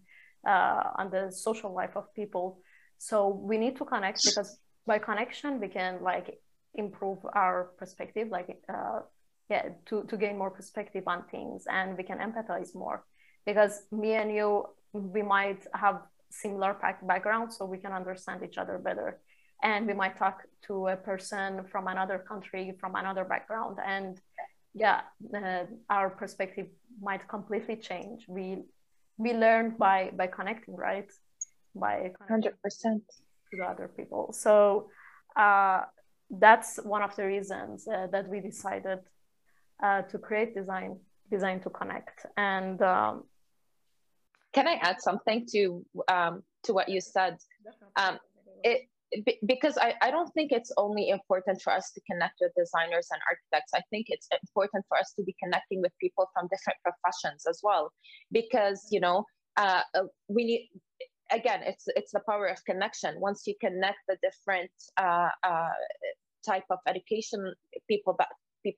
uh, 0.46 0.82
on 0.98 1.10
the 1.10 1.30
social 1.30 1.72
life 1.72 1.96
of 1.96 2.12
people. 2.14 2.58
So 2.98 3.28
we 3.28 3.58
need 3.58 3.76
to 3.76 3.84
connect 3.84 4.24
because 4.24 4.58
by 4.86 4.98
connection 4.98 5.60
we 5.60 5.68
can 5.68 6.02
like 6.02 6.38
improve 6.74 7.18
our 7.34 7.70
perspective, 7.78 8.28
like 8.28 8.58
uh, 8.68 9.00
yeah, 9.48 9.68
to 9.86 10.04
to 10.04 10.16
gain 10.16 10.38
more 10.38 10.50
perspective 10.50 11.04
on 11.06 11.24
things, 11.30 11.66
and 11.70 11.96
we 11.96 12.04
can 12.04 12.18
empathize 12.18 12.74
more. 12.74 13.04
Because 13.46 13.82
me 13.92 14.14
and 14.14 14.34
you 14.34 14.66
we 14.92 15.22
might 15.22 15.66
have 15.74 16.02
similar 16.30 16.74
back 16.74 17.06
backgrounds, 17.06 17.56
so 17.56 17.64
we 17.64 17.78
can 17.78 17.92
understand 17.92 18.42
each 18.42 18.58
other 18.58 18.78
better. 18.78 19.20
And 19.62 19.86
we 19.86 19.94
might 19.94 20.18
talk 20.18 20.42
to 20.66 20.88
a 20.88 20.96
person 20.96 21.64
from 21.70 21.86
another 21.86 22.18
country 22.18 22.74
from 22.80 22.94
another 22.96 23.24
background 23.24 23.78
and 23.84 24.20
yeah 24.74 25.02
uh, 25.34 25.64
our 25.88 26.10
perspective 26.10 26.66
might 27.00 27.26
completely 27.28 27.76
change. 27.76 28.24
We 28.28 28.64
we 29.16 29.32
learn 29.32 29.76
by 29.78 30.10
by 30.16 30.26
connecting 30.26 30.76
right? 30.76 31.10
By 31.74 32.12
100% 32.30 32.52
to 32.82 33.56
the 33.58 33.64
other 33.64 33.88
people. 33.88 34.32
So 34.32 34.88
uh, 35.36 35.82
that's 36.30 36.78
one 36.82 37.02
of 37.02 37.14
the 37.16 37.26
reasons 37.26 37.86
uh, 37.86 38.06
that 38.12 38.28
we 38.28 38.40
decided 38.40 39.00
uh, 39.82 40.02
to 40.02 40.18
create 40.18 40.54
design 40.54 40.98
design 41.30 41.60
to 41.60 41.70
connect. 41.70 42.26
And 42.36 42.80
um, 42.82 43.24
can 44.52 44.68
i 44.68 44.74
add 44.82 45.00
something 45.00 45.46
to 45.52 45.84
um, 46.08 46.42
to 46.64 46.72
what 46.72 46.88
you 46.88 47.00
said? 47.00 47.36
Um, 47.96 48.18
it 48.62 48.88
because 49.46 49.78
I, 49.78 49.94
I 50.02 50.10
don't 50.10 50.32
think 50.34 50.50
it's 50.50 50.72
only 50.76 51.10
important 51.10 51.62
for 51.62 51.72
us 51.72 51.92
to 51.92 52.00
connect 52.10 52.34
with 52.40 52.52
designers 52.56 53.08
and 53.12 53.20
architects. 53.30 53.72
I 53.74 53.82
think 53.90 54.06
it's 54.08 54.28
important 54.42 54.84
for 54.88 54.98
us 54.98 55.12
to 55.16 55.22
be 55.22 55.36
connecting 55.42 55.80
with 55.80 55.92
people 56.00 56.28
from 56.32 56.48
different 56.48 56.78
professions 56.82 57.44
as 57.48 57.60
well, 57.62 57.92
because 58.32 58.88
you 58.90 59.00
know 59.00 59.24
uh, 59.56 59.82
uh, 59.94 60.04
we 60.28 60.44
need 60.44 60.70
again 61.34 61.60
it's 61.64 61.84
it's 61.88 62.12
the 62.12 62.20
power 62.28 62.46
of 62.46 62.58
connection. 62.64 63.20
Once 63.20 63.42
you 63.46 63.54
connect 63.60 63.98
the 64.08 64.16
different 64.22 64.70
uh, 64.96 65.28
uh, 65.42 65.76
type 66.46 66.64
of 66.70 66.78
education 66.86 67.52
people 67.88 68.14
that 68.18 68.28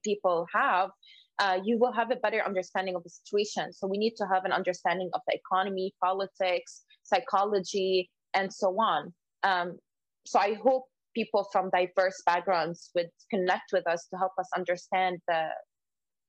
people 0.04 0.46
have, 0.52 0.90
uh, 1.38 1.58
you 1.64 1.78
will 1.78 1.92
have 1.92 2.10
a 2.10 2.16
better 2.16 2.42
understanding 2.44 2.96
of 2.96 3.02
the 3.04 3.10
situation. 3.10 3.72
So 3.72 3.86
we 3.86 3.98
need 3.98 4.14
to 4.16 4.26
have 4.32 4.44
an 4.44 4.52
understanding 4.52 5.10
of 5.14 5.20
the 5.28 5.36
economy, 5.36 5.94
politics, 6.02 6.82
psychology, 7.04 8.10
and 8.34 8.52
so 8.52 8.68
on. 8.80 9.12
Um, 9.44 9.78
so 10.26 10.40
I 10.40 10.54
hope 10.54 10.84
people 11.14 11.46
from 11.52 11.70
diverse 11.70 12.20
backgrounds 12.26 12.90
would 12.94 13.10
connect 13.30 13.70
with 13.72 13.86
us 13.86 14.06
to 14.10 14.18
help 14.18 14.32
us 14.38 14.48
understand 14.56 15.18
the 15.28 15.48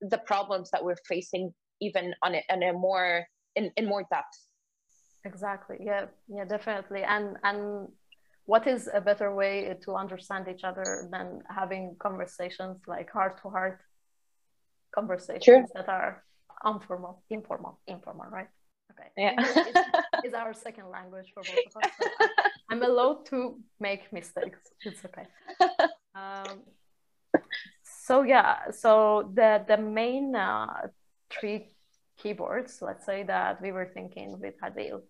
the 0.01 0.19
problems 0.19 0.69
that 0.71 0.83
we're 0.83 1.01
facing 1.07 1.51
even 1.81 2.13
on 2.23 2.35
a, 2.35 2.43
on 2.51 2.61
a 2.61 2.71
more 2.73 3.25
in, 3.55 3.71
in 3.77 3.87
more 3.87 4.03
depth 4.11 4.46
exactly 5.25 5.77
yeah 5.81 6.05
yeah 6.27 6.45
definitely 6.45 7.03
and 7.03 7.37
and 7.43 7.87
what 8.45 8.65
is 8.65 8.89
a 8.93 9.01
better 9.01 9.33
way 9.35 9.75
to 9.83 9.93
understand 9.93 10.47
each 10.47 10.63
other 10.63 11.09
than 11.11 11.41
having 11.49 11.95
conversations 11.99 12.77
like 12.87 13.09
heart 13.11 13.41
to 13.41 13.49
heart 13.49 13.79
conversations 14.93 15.43
sure. 15.43 15.65
that 15.75 15.89
are 15.89 16.23
informal 16.65 17.23
informal 17.29 17.79
informal 17.87 18.25
right 18.31 18.47
okay 18.91 19.09
yeah 19.17 19.35
is 20.23 20.33
our 20.33 20.53
second 20.53 20.89
language 20.89 21.27
for 21.33 21.43
both 21.43 21.75
of 21.75 21.83
us 21.83 21.91
so 21.99 22.27
I'm 22.69 22.83
allowed 22.83 23.25
to 23.27 23.59
make 23.79 24.11
mistakes. 24.11 24.59
It's 24.83 25.03
okay. 25.05 25.27
Um, 26.15 26.63
so 27.83 28.23
yeah, 28.23 28.71
so 28.71 29.31
the 29.33 29.63
the 29.67 29.77
main 29.77 30.35
uh, 30.35 30.87
three 31.29 31.69
keywords, 32.21 32.81
let's 32.81 33.05
say 33.05 33.23
that 33.23 33.61
we 33.61 33.71
were 33.71 33.89
thinking 33.93 34.39
with 34.39 34.55
Hadil 34.61 35.01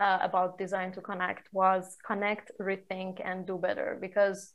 uh, 0.00 0.18
about 0.22 0.58
design 0.58 0.92
to 0.92 1.00
connect 1.00 1.48
was 1.52 1.96
connect, 2.06 2.50
rethink, 2.60 3.20
and 3.24 3.46
do 3.46 3.58
better 3.58 3.98
because 4.00 4.52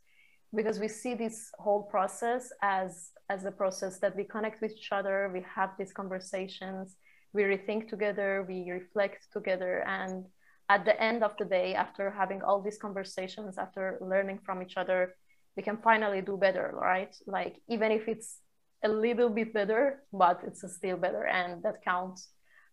because 0.56 0.80
we 0.80 0.88
see 0.88 1.16
this 1.16 1.50
whole 1.60 1.84
process 1.84 2.52
as 2.62 3.12
as 3.30 3.44
a 3.46 3.52
process 3.52 4.00
that 4.00 4.16
we 4.16 4.24
connect 4.24 4.62
with 4.62 4.72
each 4.72 4.92
other, 4.92 5.30
we 5.34 5.44
have 5.56 5.72
these 5.78 5.92
conversations, 5.92 6.96
we 7.34 7.44
rethink 7.44 7.90
together, 7.90 8.46
we 8.48 8.70
reflect 8.72 9.28
together, 9.34 9.84
and 9.88 10.26
at 10.70 10.86
the 10.86 11.00
end 11.02 11.24
of 11.24 11.36
the 11.38 11.46
day, 11.46 11.76
after 11.76 12.10
having 12.10 12.42
all 12.42 12.62
these 12.62 12.78
conversations, 12.78 13.58
after 13.58 13.98
learning 14.02 14.40
from 14.46 14.62
each 14.62 14.78
other, 14.78 15.16
we 15.56 15.64
can 15.64 15.78
finally 15.78 16.22
do 16.22 16.38
better, 16.38 16.72
right? 16.74 17.16
Like, 17.28 17.58
even 17.70 17.92
if 17.92 18.08
it's 18.08 18.40
a 18.84 18.90
little 18.90 19.30
bit 19.30 19.54
better, 19.54 20.04
but 20.12 20.42
it's 20.46 20.64
still 20.76 20.98
better, 20.98 21.26
and 21.26 21.64
that 21.64 21.84
counts, 21.84 22.30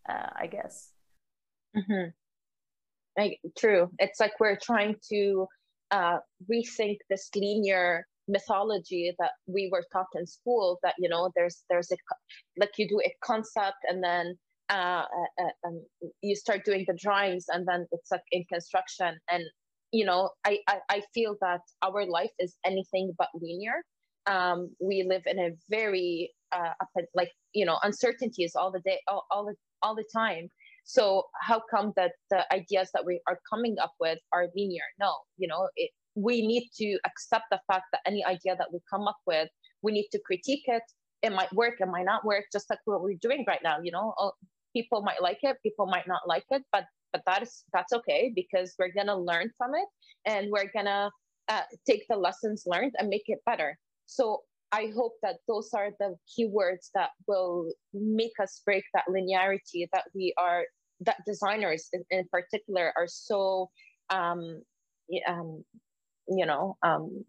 uh, 0.09 0.31
I 0.37 0.47
guess. 0.47 0.91
Mm-hmm. 1.77 2.11
True. 3.59 3.91
It's 3.99 4.21
like 4.21 4.33
we're 4.41 4.59
trying 4.59 4.97
to 5.11 5.47
uh, 5.91 6.19
rethink 6.51 6.99
this 7.11 7.29
linear 7.35 8.07
methodology 8.29 9.13
that 9.19 9.33
we 9.47 9.69
were 9.71 9.85
taught 9.93 10.07
in 10.15 10.27
school 10.27 10.79
that 10.83 10.95
you 10.99 11.09
know 11.09 11.31
there's 11.35 11.65
there's 11.69 11.91
a 11.91 11.97
like 12.57 12.71
you 12.79 12.89
do 12.89 13.01
a 13.05 13.13
concept 13.23 13.79
and 13.89 14.03
then 14.03 14.39
uh, 14.71 15.05
uh, 15.05 15.45
uh, 15.45 15.69
um, 15.69 15.85
you 16.23 16.35
start 16.37 16.65
doing 16.65 16.85
the 16.87 16.97
drawings 17.01 17.47
and 17.49 17.67
then 17.67 17.85
it's 17.93 18.11
like 18.11 18.23
in 18.31 18.45
construction 18.45 19.19
and 19.31 19.43
you 19.91 20.05
know 20.05 20.31
I, 20.45 20.59
I, 20.69 20.79
I 20.89 21.03
feel 21.13 21.37
that 21.41 21.61
our 21.83 22.07
life 22.07 22.31
is 22.39 22.57
anything 22.65 23.13
but 23.19 23.29
linear 23.35 23.83
um, 24.27 24.71
we 24.81 25.05
live 25.09 25.23
in 25.27 25.39
a 25.39 25.51
very 25.69 26.33
uh, 26.53 26.73
like 27.15 27.31
you 27.55 27.65
know 27.65 27.79
uncertainties 27.83 28.53
all 28.55 28.71
the 28.71 28.81
day 28.81 28.99
all, 29.09 29.25
all 29.31 29.47
the 29.47 29.55
all 29.83 29.95
the 29.95 30.05
time. 30.15 30.49
So 30.85 31.25
how 31.41 31.63
come 31.73 31.93
that 31.97 32.13
the 32.31 32.45
ideas 32.53 32.91
that 32.95 33.05
we 33.07 33.21
are 33.29 33.39
coming 33.53 33.77
up 33.81 33.93
with 34.01 34.19
are 34.33 34.47
linear? 34.57 34.85
No 34.99 35.15
you 35.37 35.49
know 35.49 35.69
it, 35.77 35.91
we 36.15 36.47
need 36.47 36.69
to 36.77 36.99
accept 37.07 37.45
the 37.51 37.61
fact 37.67 37.85
that 37.93 38.01
any 38.07 38.25
idea 38.25 38.57
that 38.57 38.73
we 38.73 38.81
come 38.93 39.09
up 39.09 39.19
with 39.27 39.49
we 39.83 39.93
need 39.93 40.09
to 40.13 40.21
critique 40.25 40.65
it. 40.67 40.83
It 41.23 41.33
might 41.33 41.53
work 41.53 41.75
it 41.81 41.87
might 41.87 42.05
not 42.05 42.25
work 42.25 42.45
just 42.53 42.69
like 42.71 42.81
what 42.85 43.03
we're 43.03 43.15
doing 43.21 43.45
right 43.47 43.61
now 43.63 43.79
you 43.83 43.93
know? 43.93 44.15
People 44.75 45.03
might 45.03 45.21
like 45.21 45.39
it 45.43 45.57
people 45.63 45.87
might 45.87 46.09
not 46.09 46.23
like 46.27 46.45
it 46.51 46.63
but 46.73 46.85
but 47.13 47.23
that 47.27 47.43
is 47.43 47.65
that's 47.73 47.93
okay 47.93 48.33
because 48.35 48.75
we're 48.79 48.93
gonna 48.93 49.17
learn 49.17 49.51
from 49.59 49.73
it 49.75 49.87
and 50.27 50.49
we're 50.51 50.71
gonna 50.75 51.11
uh, 51.49 51.63
take 51.87 52.05
the 52.09 52.17
lessons 52.17 52.63
learned 52.67 52.93
and 52.99 53.09
make 53.09 53.25
it 53.27 53.39
better 53.45 53.77
so 54.15 54.43
i 54.73 54.93
hope 54.95 55.15
that 55.23 55.37
those 55.49 55.71
are 55.75 55.91
the 55.99 56.15
keywords 56.31 56.91
that 56.95 57.11
will 57.27 57.73
make 57.93 58.33
us 58.41 58.63
break 58.65 58.85
that 58.95 59.05
linearity 59.09 59.89
that 59.93 60.05
we 60.15 60.35
are 60.39 60.65
that 61.01 61.17
designers 61.27 61.89
in, 61.93 62.05
in 62.11 62.25
particular 62.31 62.93
are 62.97 63.09
so 63.09 63.69
um, 64.11 64.63
um 65.27 65.65
you 66.29 66.47
know 66.47 66.77
um 66.83 67.25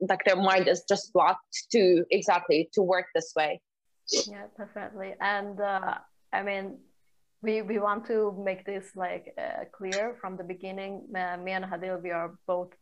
like 0.00 0.24
their 0.24 0.36
mind 0.36 0.66
is 0.68 0.84
just 0.88 1.12
blocked 1.12 1.66
to 1.70 2.04
exactly 2.10 2.68
to 2.74 2.82
work 2.82 3.06
this 3.14 3.32
way 3.36 3.60
yeah 4.26 4.46
definitely 4.58 5.14
and 5.20 5.60
uh 5.60 5.94
I 6.34 6.42
mean, 6.42 6.78
we, 7.42 7.62
we 7.62 7.78
want 7.78 8.06
to 8.06 8.34
make 8.44 8.66
this 8.66 8.90
like 8.96 9.34
uh, 9.38 9.64
clear 9.72 10.16
from 10.20 10.36
the 10.36 10.42
beginning. 10.42 11.06
Me 11.12 11.52
and 11.52 11.64
Hadil, 11.64 12.02
we 12.02 12.10
are 12.10 12.34
both 12.46 12.72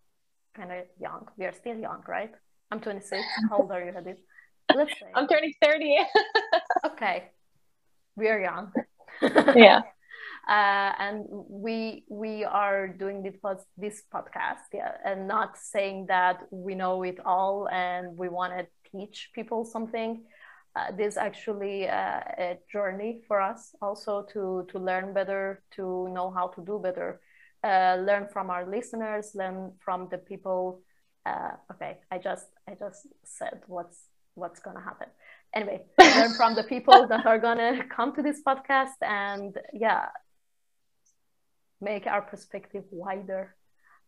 kind 0.56 0.72
of 0.72 0.84
young. 0.98 1.28
We 1.36 1.44
are 1.44 1.52
still 1.52 1.76
young, 1.76 2.02
right? 2.08 2.32
I'm 2.72 2.80
26. 2.80 3.22
How 3.50 3.58
old 3.58 3.70
are 3.70 3.85
you, 3.85 3.92
Hadil? 3.92 4.16
Let's 4.74 4.92
say. 4.92 5.06
I'm 5.14 5.28
turning 5.28 5.52
30. 5.62 5.98
okay. 6.87 7.30
We 8.16 8.28
are 8.28 8.40
young. 8.40 8.72
yeah. 9.54 9.82
Uh, 10.48 10.92
and 10.98 11.24
we 11.30 12.04
we 12.11 12.42
are 12.42 12.88
doing 12.88 13.22
this 13.22 13.37
this 13.78 14.02
podcast, 14.12 14.66
yeah, 14.74 14.90
and 15.04 15.28
not 15.28 15.56
saying 15.56 16.06
that 16.08 16.40
we 16.50 16.74
know 16.74 17.04
it 17.04 17.20
all 17.24 17.68
and 17.70 18.16
we 18.18 18.28
want 18.28 18.52
to 18.58 18.66
teach 18.90 19.30
people 19.37 19.64
something 19.64 20.24
uh, 20.74 20.90
this 20.96 21.16
actually 21.16 21.88
uh, 21.88 22.20
a 22.38 22.58
journey 22.72 23.20
for 23.28 23.40
us 23.40 23.72
also 23.80 24.26
to 24.32 24.66
to 24.68 24.80
learn 24.80 25.14
better 25.14 25.62
to 25.76 26.08
know 26.12 26.28
how 26.32 26.48
to 26.48 26.61
do 26.64 26.80
better 26.82 27.20
uh, 27.62 27.96
learn 28.00 28.26
from 28.32 28.50
our 28.50 28.66
listeners 28.66 29.37
learn 29.37 29.72
from 29.78 30.08
the 30.11 30.18
people 30.18 30.82
uh, 31.26 31.52
okay 31.70 31.98
i 32.11 32.18
just 32.18 32.46
i 32.68 32.74
just 32.74 33.06
said 33.24 33.61
what's 33.66 34.04
what's 34.35 34.61
gonna 34.61 34.80
happen 34.80 35.08
anyway 35.54 35.82
learn 36.00 36.32
from 36.35 36.54
the 36.54 36.64
people 36.64 37.06
that 37.08 37.26
are 37.26 37.38
gonna 37.38 37.85
come 37.96 38.14
to 38.14 38.22
this 38.22 38.40
podcast 38.46 38.96
and 39.02 39.58
yeah 39.72 40.06
make 41.80 42.06
our 42.06 42.22
perspective 42.22 42.85
wider 42.90 43.54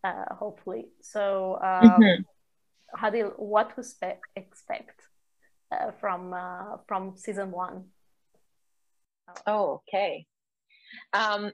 uh, 0.05 0.35
hopefully 0.35 0.87
so 1.01 1.59
um, 1.63 1.91
mm-hmm. 1.91 3.05
hadil 3.05 3.33
what 3.37 3.75
to 3.75 3.83
spe- 3.83 4.21
expect 4.37 5.01
uh, 5.75 5.93
from 6.01 6.33
uh, 6.33 6.77
from 6.87 7.17
season 7.17 7.51
one. 7.51 7.85
Oh, 9.47 9.83
okay. 9.89 10.27
Um, 11.13 11.51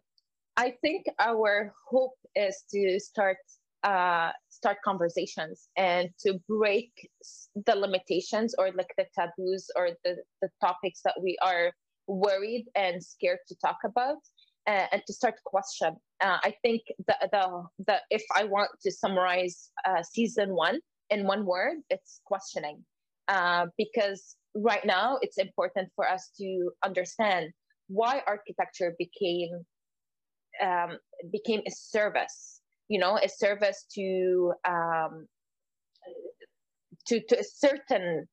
I 0.56 0.74
think 0.82 1.06
our 1.18 1.72
hope 1.88 2.18
is 2.34 2.64
to 2.72 2.98
start 3.00 3.38
uh, 3.82 4.30
start 4.48 4.78
conversations 4.84 5.68
and 5.76 6.10
to 6.20 6.38
break 6.48 6.90
the 7.66 7.74
limitations 7.74 8.54
or 8.58 8.70
like 8.72 8.92
the 8.98 9.06
taboos 9.16 9.70
or 9.76 9.90
the, 10.04 10.16
the 10.42 10.48
topics 10.60 11.00
that 11.04 11.14
we 11.22 11.36
are 11.42 11.72
worried 12.06 12.66
and 12.74 13.02
scared 13.02 13.38
to 13.48 13.54
talk 13.56 13.78
about 13.84 14.18
uh, 14.66 14.86
and 14.92 15.02
to 15.06 15.12
start 15.12 15.34
question. 15.44 15.96
Uh, 16.20 16.38
I 16.42 16.54
think 16.62 16.82
the, 17.06 17.16
the, 17.32 17.62
the, 17.86 17.96
if 18.10 18.22
I 18.36 18.44
want 18.44 18.70
to 18.82 18.92
summarize 18.92 19.70
uh, 19.88 20.02
season 20.02 20.54
one 20.54 20.80
in 21.08 21.26
one 21.26 21.46
word, 21.46 21.78
it's 21.88 22.20
questioning. 22.24 22.84
Uh, 23.28 23.66
because 23.78 24.36
right 24.54 24.84
now 24.84 25.18
it's 25.22 25.38
important 25.38 25.88
for 25.94 26.08
us 26.08 26.30
to 26.38 26.70
understand 26.84 27.50
why 27.88 28.22
architecture 28.26 28.94
became 28.98 29.64
um, 30.62 30.98
became 31.32 31.60
a 31.66 31.70
service 31.70 32.59
you 32.90 32.98
know 32.98 33.18
a 33.22 33.28
service 33.28 33.86
to 33.94 34.52
um, 34.68 35.26
to 37.06 37.20
to 37.28 37.38
a 37.38 37.44
certain 37.44 38.26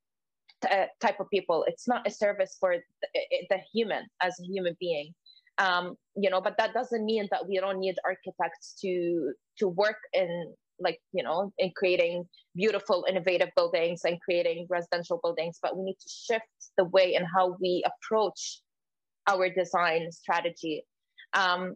t- 0.62 0.70
uh, 0.70 0.88
type 1.00 1.20
of 1.20 1.30
people. 1.30 1.64
It's 1.68 1.88
not 1.88 2.06
a 2.08 2.12
service 2.12 2.58
for 2.60 2.76
the, 2.76 3.10
the 3.50 3.60
human 3.74 4.04
as 4.22 4.36
a 4.42 4.44
human 4.44 4.76
being. 4.80 5.14
Um, 5.60 5.96
you 6.16 6.30
know 6.30 6.42
but 6.42 6.56
that 6.58 6.74
doesn't 6.74 7.04
mean 7.04 7.28
that 7.32 7.48
we 7.48 7.60
don't 7.60 7.80
need 7.80 7.96
architects 8.06 8.76
to 8.82 9.34
to 9.60 9.68
work 9.68 9.98
in 10.14 10.54
like 10.80 11.00
you 11.14 11.24
know 11.24 11.52
in 11.58 11.72
creating 11.76 12.26
beautiful 12.56 13.06
innovative 13.10 13.50
buildings 13.56 14.02
and 14.04 14.22
creating 14.22 14.68
residential 14.70 15.20
buildings 15.24 15.58
but 15.60 15.76
we 15.76 15.84
need 15.84 15.98
to 16.00 16.10
shift 16.10 16.46
the 16.78 16.84
way 16.86 17.16
and 17.16 17.26
how 17.36 17.58
we 17.60 17.84
approach 17.90 18.62
our 19.28 19.50
design 19.50 20.12
strategy. 20.12 20.86
Um, 21.34 21.76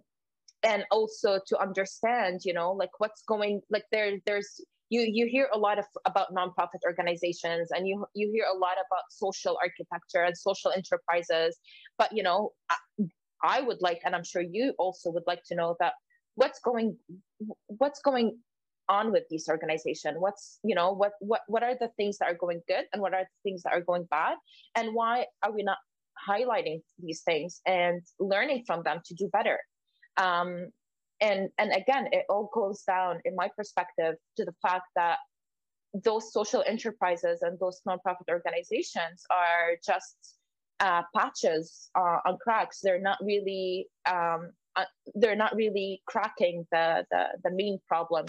and 0.63 0.85
also 0.91 1.39
to 1.47 1.59
understand 1.59 2.41
you 2.43 2.53
know 2.53 2.71
like 2.71 2.91
what's 2.99 3.23
going 3.23 3.61
like 3.69 3.85
there 3.91 4.17
there's 4.25 4.61
you 4.89 5.01
you 5.01 5.25
hear 5.25 5.47
a 5.53 5.57
lot 5.57 5.79
of 5.79 5.85
about 6.05 6.33
nonprofit 6.33 6.83
organizations 6.85 7.71
and 7.71 7.87
you 7.87 8.05
you 8.13 8.29
hear 8.31 8.45
a 8.53 8.57
lot 8.57 8.73
about 8.73 9.03
social 9.09 9.57
architecture 9.61 10.23
and 10.23 10.37
social 10.37 10.71
enterprises. 10.71 11.57
But 11.97 12.11
you 12.11 12.23
know 12.23 12.51
I, 12.69 12.75
I 13.43 13.61
would 13.61 13.81
like 13.81 14.01
and 14.05 14.15
i'm 14.15 14.23
sure 14.23 14.43
you 14.43 14.73
also 14.77 15.09
would 15.11 15.23
like 15.25 15.43
to 15.45 15.55
know 15.55 15.75
that 15.79 15.93
what's 16.35 16.59
going 16.59 16.97
what's 17.67 18.01
going 18.01 18.37
on 18.89 19.11
with 19.11 19.23
these 19.29 19.47
organizations? 19.47 20.17
What's 20.19 20.59
you 20.63 20.75
know 20.75 20.91
what 20.91 21.13
what 21.19 21.41
what 21.47 21.63
are 21.63 21.75
the 21.79 21.89
things 21.97 22.17
that 22.17 22.27
are 22.29 22.35
going 22.35 22.61
good 22.67 22.85
and 22.91 23.01
what 23.01 23.13
are 23.13 23.23
the 23.23 23.49
things 23.49 23.63
that 23.63 23.73
are 23.73 23.81
going 23.81 24.05
bad? 24.11 24.35
And 24.75 24.93
why 24.93 25.25
are 25.41 25.51
we 25.51 25.63
not 25.63 25.77
highlighting 26.27 26.81
these 27.01 27.21
things 27.21 27.61
and 27.65 28.01
learning 28.19 28.63
from 28.67 28.83
them 28.83 28.99
to 29.05 29.13
do 29.15 29.29
better 29.31 29.59
um, 30.21 30.71
and 31.19 31.49
and 31.57 31.71
again, 31.71 32.07
it 32.11 32.25
all 32.29 32.49
goes 32.53 32.83
down, 32.83 33.19
in 33.25 33.35
my 33.35 33.49
perspective, 33.55 34.15
to 34.37 34.45
the 34.45 34.55
fact 34.61 34.87
that 34.95 35.17
those 35.93 36.31
social 36.31 36.63
enterprises 36.65 37.41
and 37.41 37.59
those 37.59 37.81
nonprofit 37.87 38.29
organizations 38.29 39.23
are 39.29 39.77
just 39.85 40.15
uh, 40.79 41.03
patches 41.15 41.89
uh, 41.95 42.17
on 42.25 42.37
cracks. 42.41 42.79
They're 42.81 43.01
not 43.01 43.17
really 43.21 43.87
um, 44.09 44.51
uh, 44.75 44.85
they're 45.15 45.35
not 45.35 45.55
really 45.55 46.01
cracking 46.05 46.65
the 46.71 47.05
the, 47.11 47.25
the 47.43 47.51
main 47.51 47.79
problem. 47.87 48.25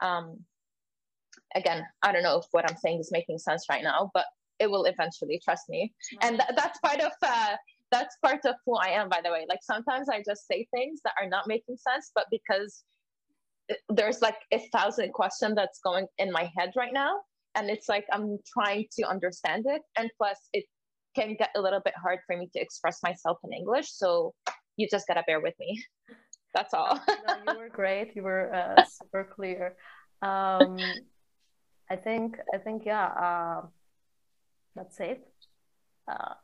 Um, 0.00 0.38
again, 1.54 1.84
I 2.02 2.12
don't 2.12 2.22
know 2.22 2.38
if 2.38 2.46
what 2.52 2.70
I'm 2.70 2.76
saying 2.76 3.00
is 3.00 3.10
making 3.10 3.38
sense 3.38 3.66
right 3.70 3.82
now, 3.82 4.10
but 4.14 4.26
it 4.58 4.70
will 4.70 4.84
eventually. 4.84 5.40
Trust 5.42 5.68
me. 5.68 5.92
And 6.22 6.38
th- 6.38 6.50
that's 6.56 6.78
part 6.80 7.00
of 7.00 7.12
uh, 7.22 7.56
that's 7.90 8.16
part 8.24 8.44
of 8.44 8.54
who 8.66 8.76
I 8.76 8.88
am, 8.88 9.08
by 9.08 9.20
the 9.22 9.30
way. 9.30 9.46
Like 9.48 9.60
sometimes 9.62 10.08
I 10.08 10.22
just 10.26 10.46
say 10.46 10.66
things 10.74 11.00
that 11.04 11.14
are 11.20 11.28
not 11.28 11.46
making 11.46 11.76
sense, 11.76 12.10
but 12.14 12.26
because 12.30 12.84
there's 13.88 14.22
like 14.22 14.38
a 14.52 14.58
thousand 14.72 15.12
questions 15.12 15.54
that's 15.56 15.80
going 15.80 16.06
in 16.18 16.32
my 16.32 16.50
head 16.56 16.70
right 16.76 16.92
now. 16.92 17.20
And 17.54 17.70
it's 17.70 17.88
like 17.88 18.04
I'm 18.12 18.38
trying 18.52 18.86
to 18.98 19.08
understand 19.08 19.64
it. 19.66 19.82
And 19.96 20.10
plus, 20.18 20.38
it 20.52 20.64
can 21.16 21.34
get 21.38 21.50
a 21.56 21.60
little 21.60 21.80
bit 21.84 21.94
hard 22.00 22.20
for 22.26 22.36
me 22.36 22.48
to 22.54 22.60
express 22.60 23.02
myself 23.02 23.38
in 23.44 23.52
English. 23.52 23.90
So 23.92 24.34
you 24.76 24.86
just 24.90 25.06
gotta 25.08 25.24
bear 25.26 25.40
with 25.40 25.54
me. 25.58 25.82
That's 26.54 26.72
all. 26.74 27.00
no, 27.26 27.52
you 27.52 27.58
were 27.62 27.68
great. 27.68 28.14
You 28.14 28.22
were 28.22 28.54
uh, 28.54 28.84
super 29.02 29.28
clear. 29.34 29.76
Um, 30.22 30.78
I 31.90 31.96
think, 31.96 32.36
I 32.54 32.58
think, 32.58 32.84
yeah, 32.84 33.06
uh, 33.06 33.62
that's 34.74 34.98
it. 35.00 35.26
Uh, 36.10 36.34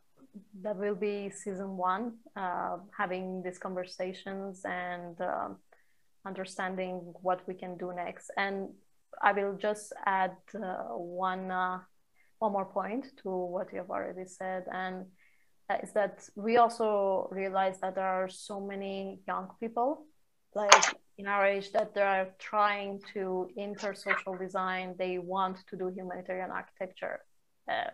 that 0.62 0.77
will 0.77 0.94
be 0.94 1.31
season 1.31 1.77
one, 1.77 2.14
uh, 2.37 2.79
having 2.97 3.42
these 3.42 3.59
conversations 3.59 4.62
and 4.64 5.20
uh, 5.20 5.49
understanding 6.27 7.14
what 7.23 7.40
we 7.47 7.55
can 7.55 7.77
do 7.77 7.92
next. 7.94 8.31
And 8.37 8.70
I 9.23 9.33
will 9.33 9.57
just 9.57 9.92
add 10.07 10.37
uh, 10.55 10.97
one 10.97 11.51
uh, 11.51 11.79
one 12.38 12.53
more 12.53 12.66
point 12.66 13.07
to 13.23 13.31
what 13.31 13.73
you 13.73 13.79
have 13.79 13.90
already 13.90 14.27
said, 14.27 14.64
and 14.73 15.07
is 15.83 15.92
that 15.92 16.29
we 16.37 16.57
also 16.57 17.29
realize 17.31 17.79
that 17.81 17.94
there 17.94 18.07
are 18.07 18.29
so 18.29 18.61
many 18.61 19.20
young 19.27 19.49
people, 19.61 20.07
like 20.55 20.85
in 21.16 21.27
our 21.27 21.47
age, 21.47 21.73
that 21.73 21.94
they 21.94 22.03
are 22.03 22.29
trying 22.38 23.01
to 23.14 23.49
enter 23.57 23.94
social 23.94 24.37
design. 24.37 24.94
They 24.99 25.18
want 25.18 25.59
to 25.68 25.77
do 25.77 25.88
humanitarian 25.88 26.51
architecture 26.51 27.20
uh, 27.70 27.90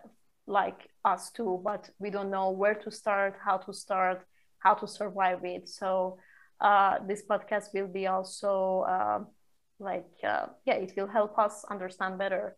like 0.47 0.89
us 1.05 1.31
too, 1.31 1.61
but 1.63 1.89
we 1.99 2.09
don't 2.09 2.31
know 2.31 2.51
where 2.51 2.75
to 2.75 2.91
start, 2.91 3.35
how 3.43 3.57
to 3.57 3.73
start, 3.73 4.25
how 4.59 4.73
to 4.75 4.87
survive 4.87 5.43
it. 5.43 5.69
So 5.69 6.17
uh, 6.59 6.99
this 7.07 7.23
podcast 7.29 7.73
will 7.73 7.87
be 7.87 8.07
also 8.07 8.85
uh, 8.87 9.19
like 9.79 10.09
uh, 10.23 10.47
yeah, 10.65 10.75
it 10.75 10.93
will 10.95 11.07
help 11.07 11.37
us 11.39 11.65
understand 11.69 12.17
better 12.17 12.55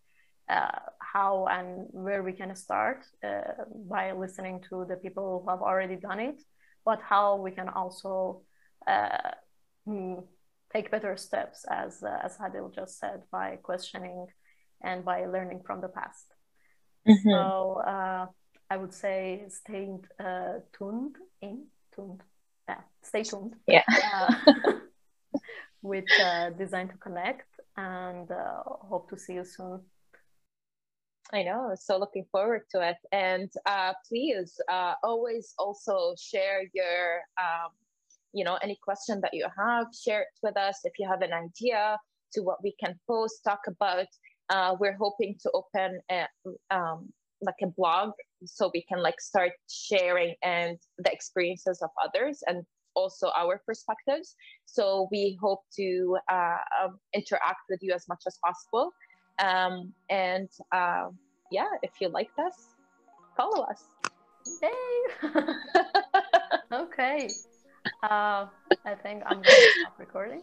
uh, 0.49 0.79
how 0.99 1.47
and 1.49 1.87
where 1.91 2.21
we 2.23 2.33
can 2.33 2.55
start 2.55 3.05
uh, 3.23 3.63
by 3.89 4.11
listening 4.11 4.61
to 4.69 4.85
the 4.89 4.95
people 4.97 5.41
who 5.43 5.49
have 5.49 5.61
already 5.61 5.95
done 5.95 6.19
it, 6.19 6.41
but 6.83 6.99
how 7.01 7.37
we 7.37 7.51
can 7.51 7.69
also 7.69 8.41
uh, 8.87 9.31
hmm, 9.85 10.15
take 10.73 10.91
better 10.91 11.15
steps, 11.15 11.65
as 11.69 12.03
as 12.03 12.37
Hadil 12.37 12.73
just 12.73 12.99
said, 12.99 13.21
by 13.31 13.57
questioning 13.63 14.27
and 14.81 15.05
by 15.05 15.25
learning 15.25 15.61
from 15.65 15.79
the 15.79 15.87
past. 15.87 16.32
Mm-hmm. 17.07 17.29
So 17.29 17.81
uh, 17.85 18.27
I 18.69 18.77
would 18.77 18.93
say 18.93 19.43
stay 19.49 19.89
uh, 20.19 20.59
tuned 20.77 21.17
in 21.41 21.65
tuned. 21.93 22.21
Yeah, 22.67 22.81
stay 23.01 23.23
tuned. 23.23 23.55
Yeah. 23.67 23.83
Uh, 23.89 24.33
with 25.81 26.05
uh, 26.21 26.51
Design 26.51 26.87
to 26.89 26.97
Connect, 26.97 27.47
and 27.77 28.31
uh, 28.31 28.63
hope 28.65 29.09
to 29.09 29.17
see 29.17 29.33
you 29.33 29.45
soon. 29.45 29.81
I 31.33 31.41
know. 31.41 31.73
So 31.75 31.97
looking 31.97 32.25
forward 32.31 32.61
to 32.71 32.87
it. 32.87 32.97
And 33.11 33.49
uh, 33.65 33.93
please 34.07 34.59
uh, 34.71 34.93
always 35.03 35.55
also 35.57 36.13
share 36.19 36.61
your, 36.73 37.21
um, 37.39 37.71
you 38.33 38.43
know, 38.43 38.59
any 38.61 38.77
question 38.83 39.19
that 39.21 39.33
you 39.33 39.47
have, 39.57 39.87
share 39.93 40.21
it 40.21 40.39
with 40.43 40.55
us. 40.57 40.81
If 40.83 40.93
you 40.99 41.07
have 41.09 41.21
an 41.21 41.33
idea 41.33 41.97
to 42.33 42.41
what 42.41 42.63
we 42.63 42.75
can 42.79 42.99
post, 43.07 43.43
talk 43.43 43.61
about, 43.67 44.05
uh, 44.49 44.75
we're 44.79 44.97
hoping 44.99 45.35
to 45.41 45.51
open 45.53 45.99
a, 46.11 46.25
um, 46.71 47.09
like 47.41 47.55
a 47.61 47.67
blog 47.67 48.11
so 48.45 48.71
we 48.73 48.83
can 48.87 49.01
like 49.01 49.19
start 49.19 49.51
sharing 49.69 50.35
and 50.43 50.77
the 50.97 51.11
experiences 51.11 51.81
of 51.81 51.89
others 52.03 52.41
and 52.47 52.63
also 52.95 53.31
our 53.37 53.61
perspectives. 53.65 54.35
So 54.65 55.07
we 55.11 55.37
hope 55.41 55.61
to 55.77 56.17
uh, 56.31 56.57
um, 56.83 56.99
interact 57.13 57.61
with 57.69 57.79
you 57.81 57.93
as 57.93 58.05
much 58.07 58.21
as 58.27 58.37
possible. 58.43 58.91
Um, 59.39 59.93
and 60.09 60.47
uh, 60.73 61.07
yeah 61.53 61.69
if 61.83 61.91
you 62.01 62.09
like 62.09 62.31
us 62.39 62.73
follow 63.37 63.63
us. 63.63 63.83
Yay! 64.61 65.31
okay. 66.73 67.29
Uh, 68.03 68.47
i 68.85 68.93
think 69.01 69.23
i'm 69.25 69.41
to 69.41 69.49
stop 69.79 69.95
recording 69.97 70.41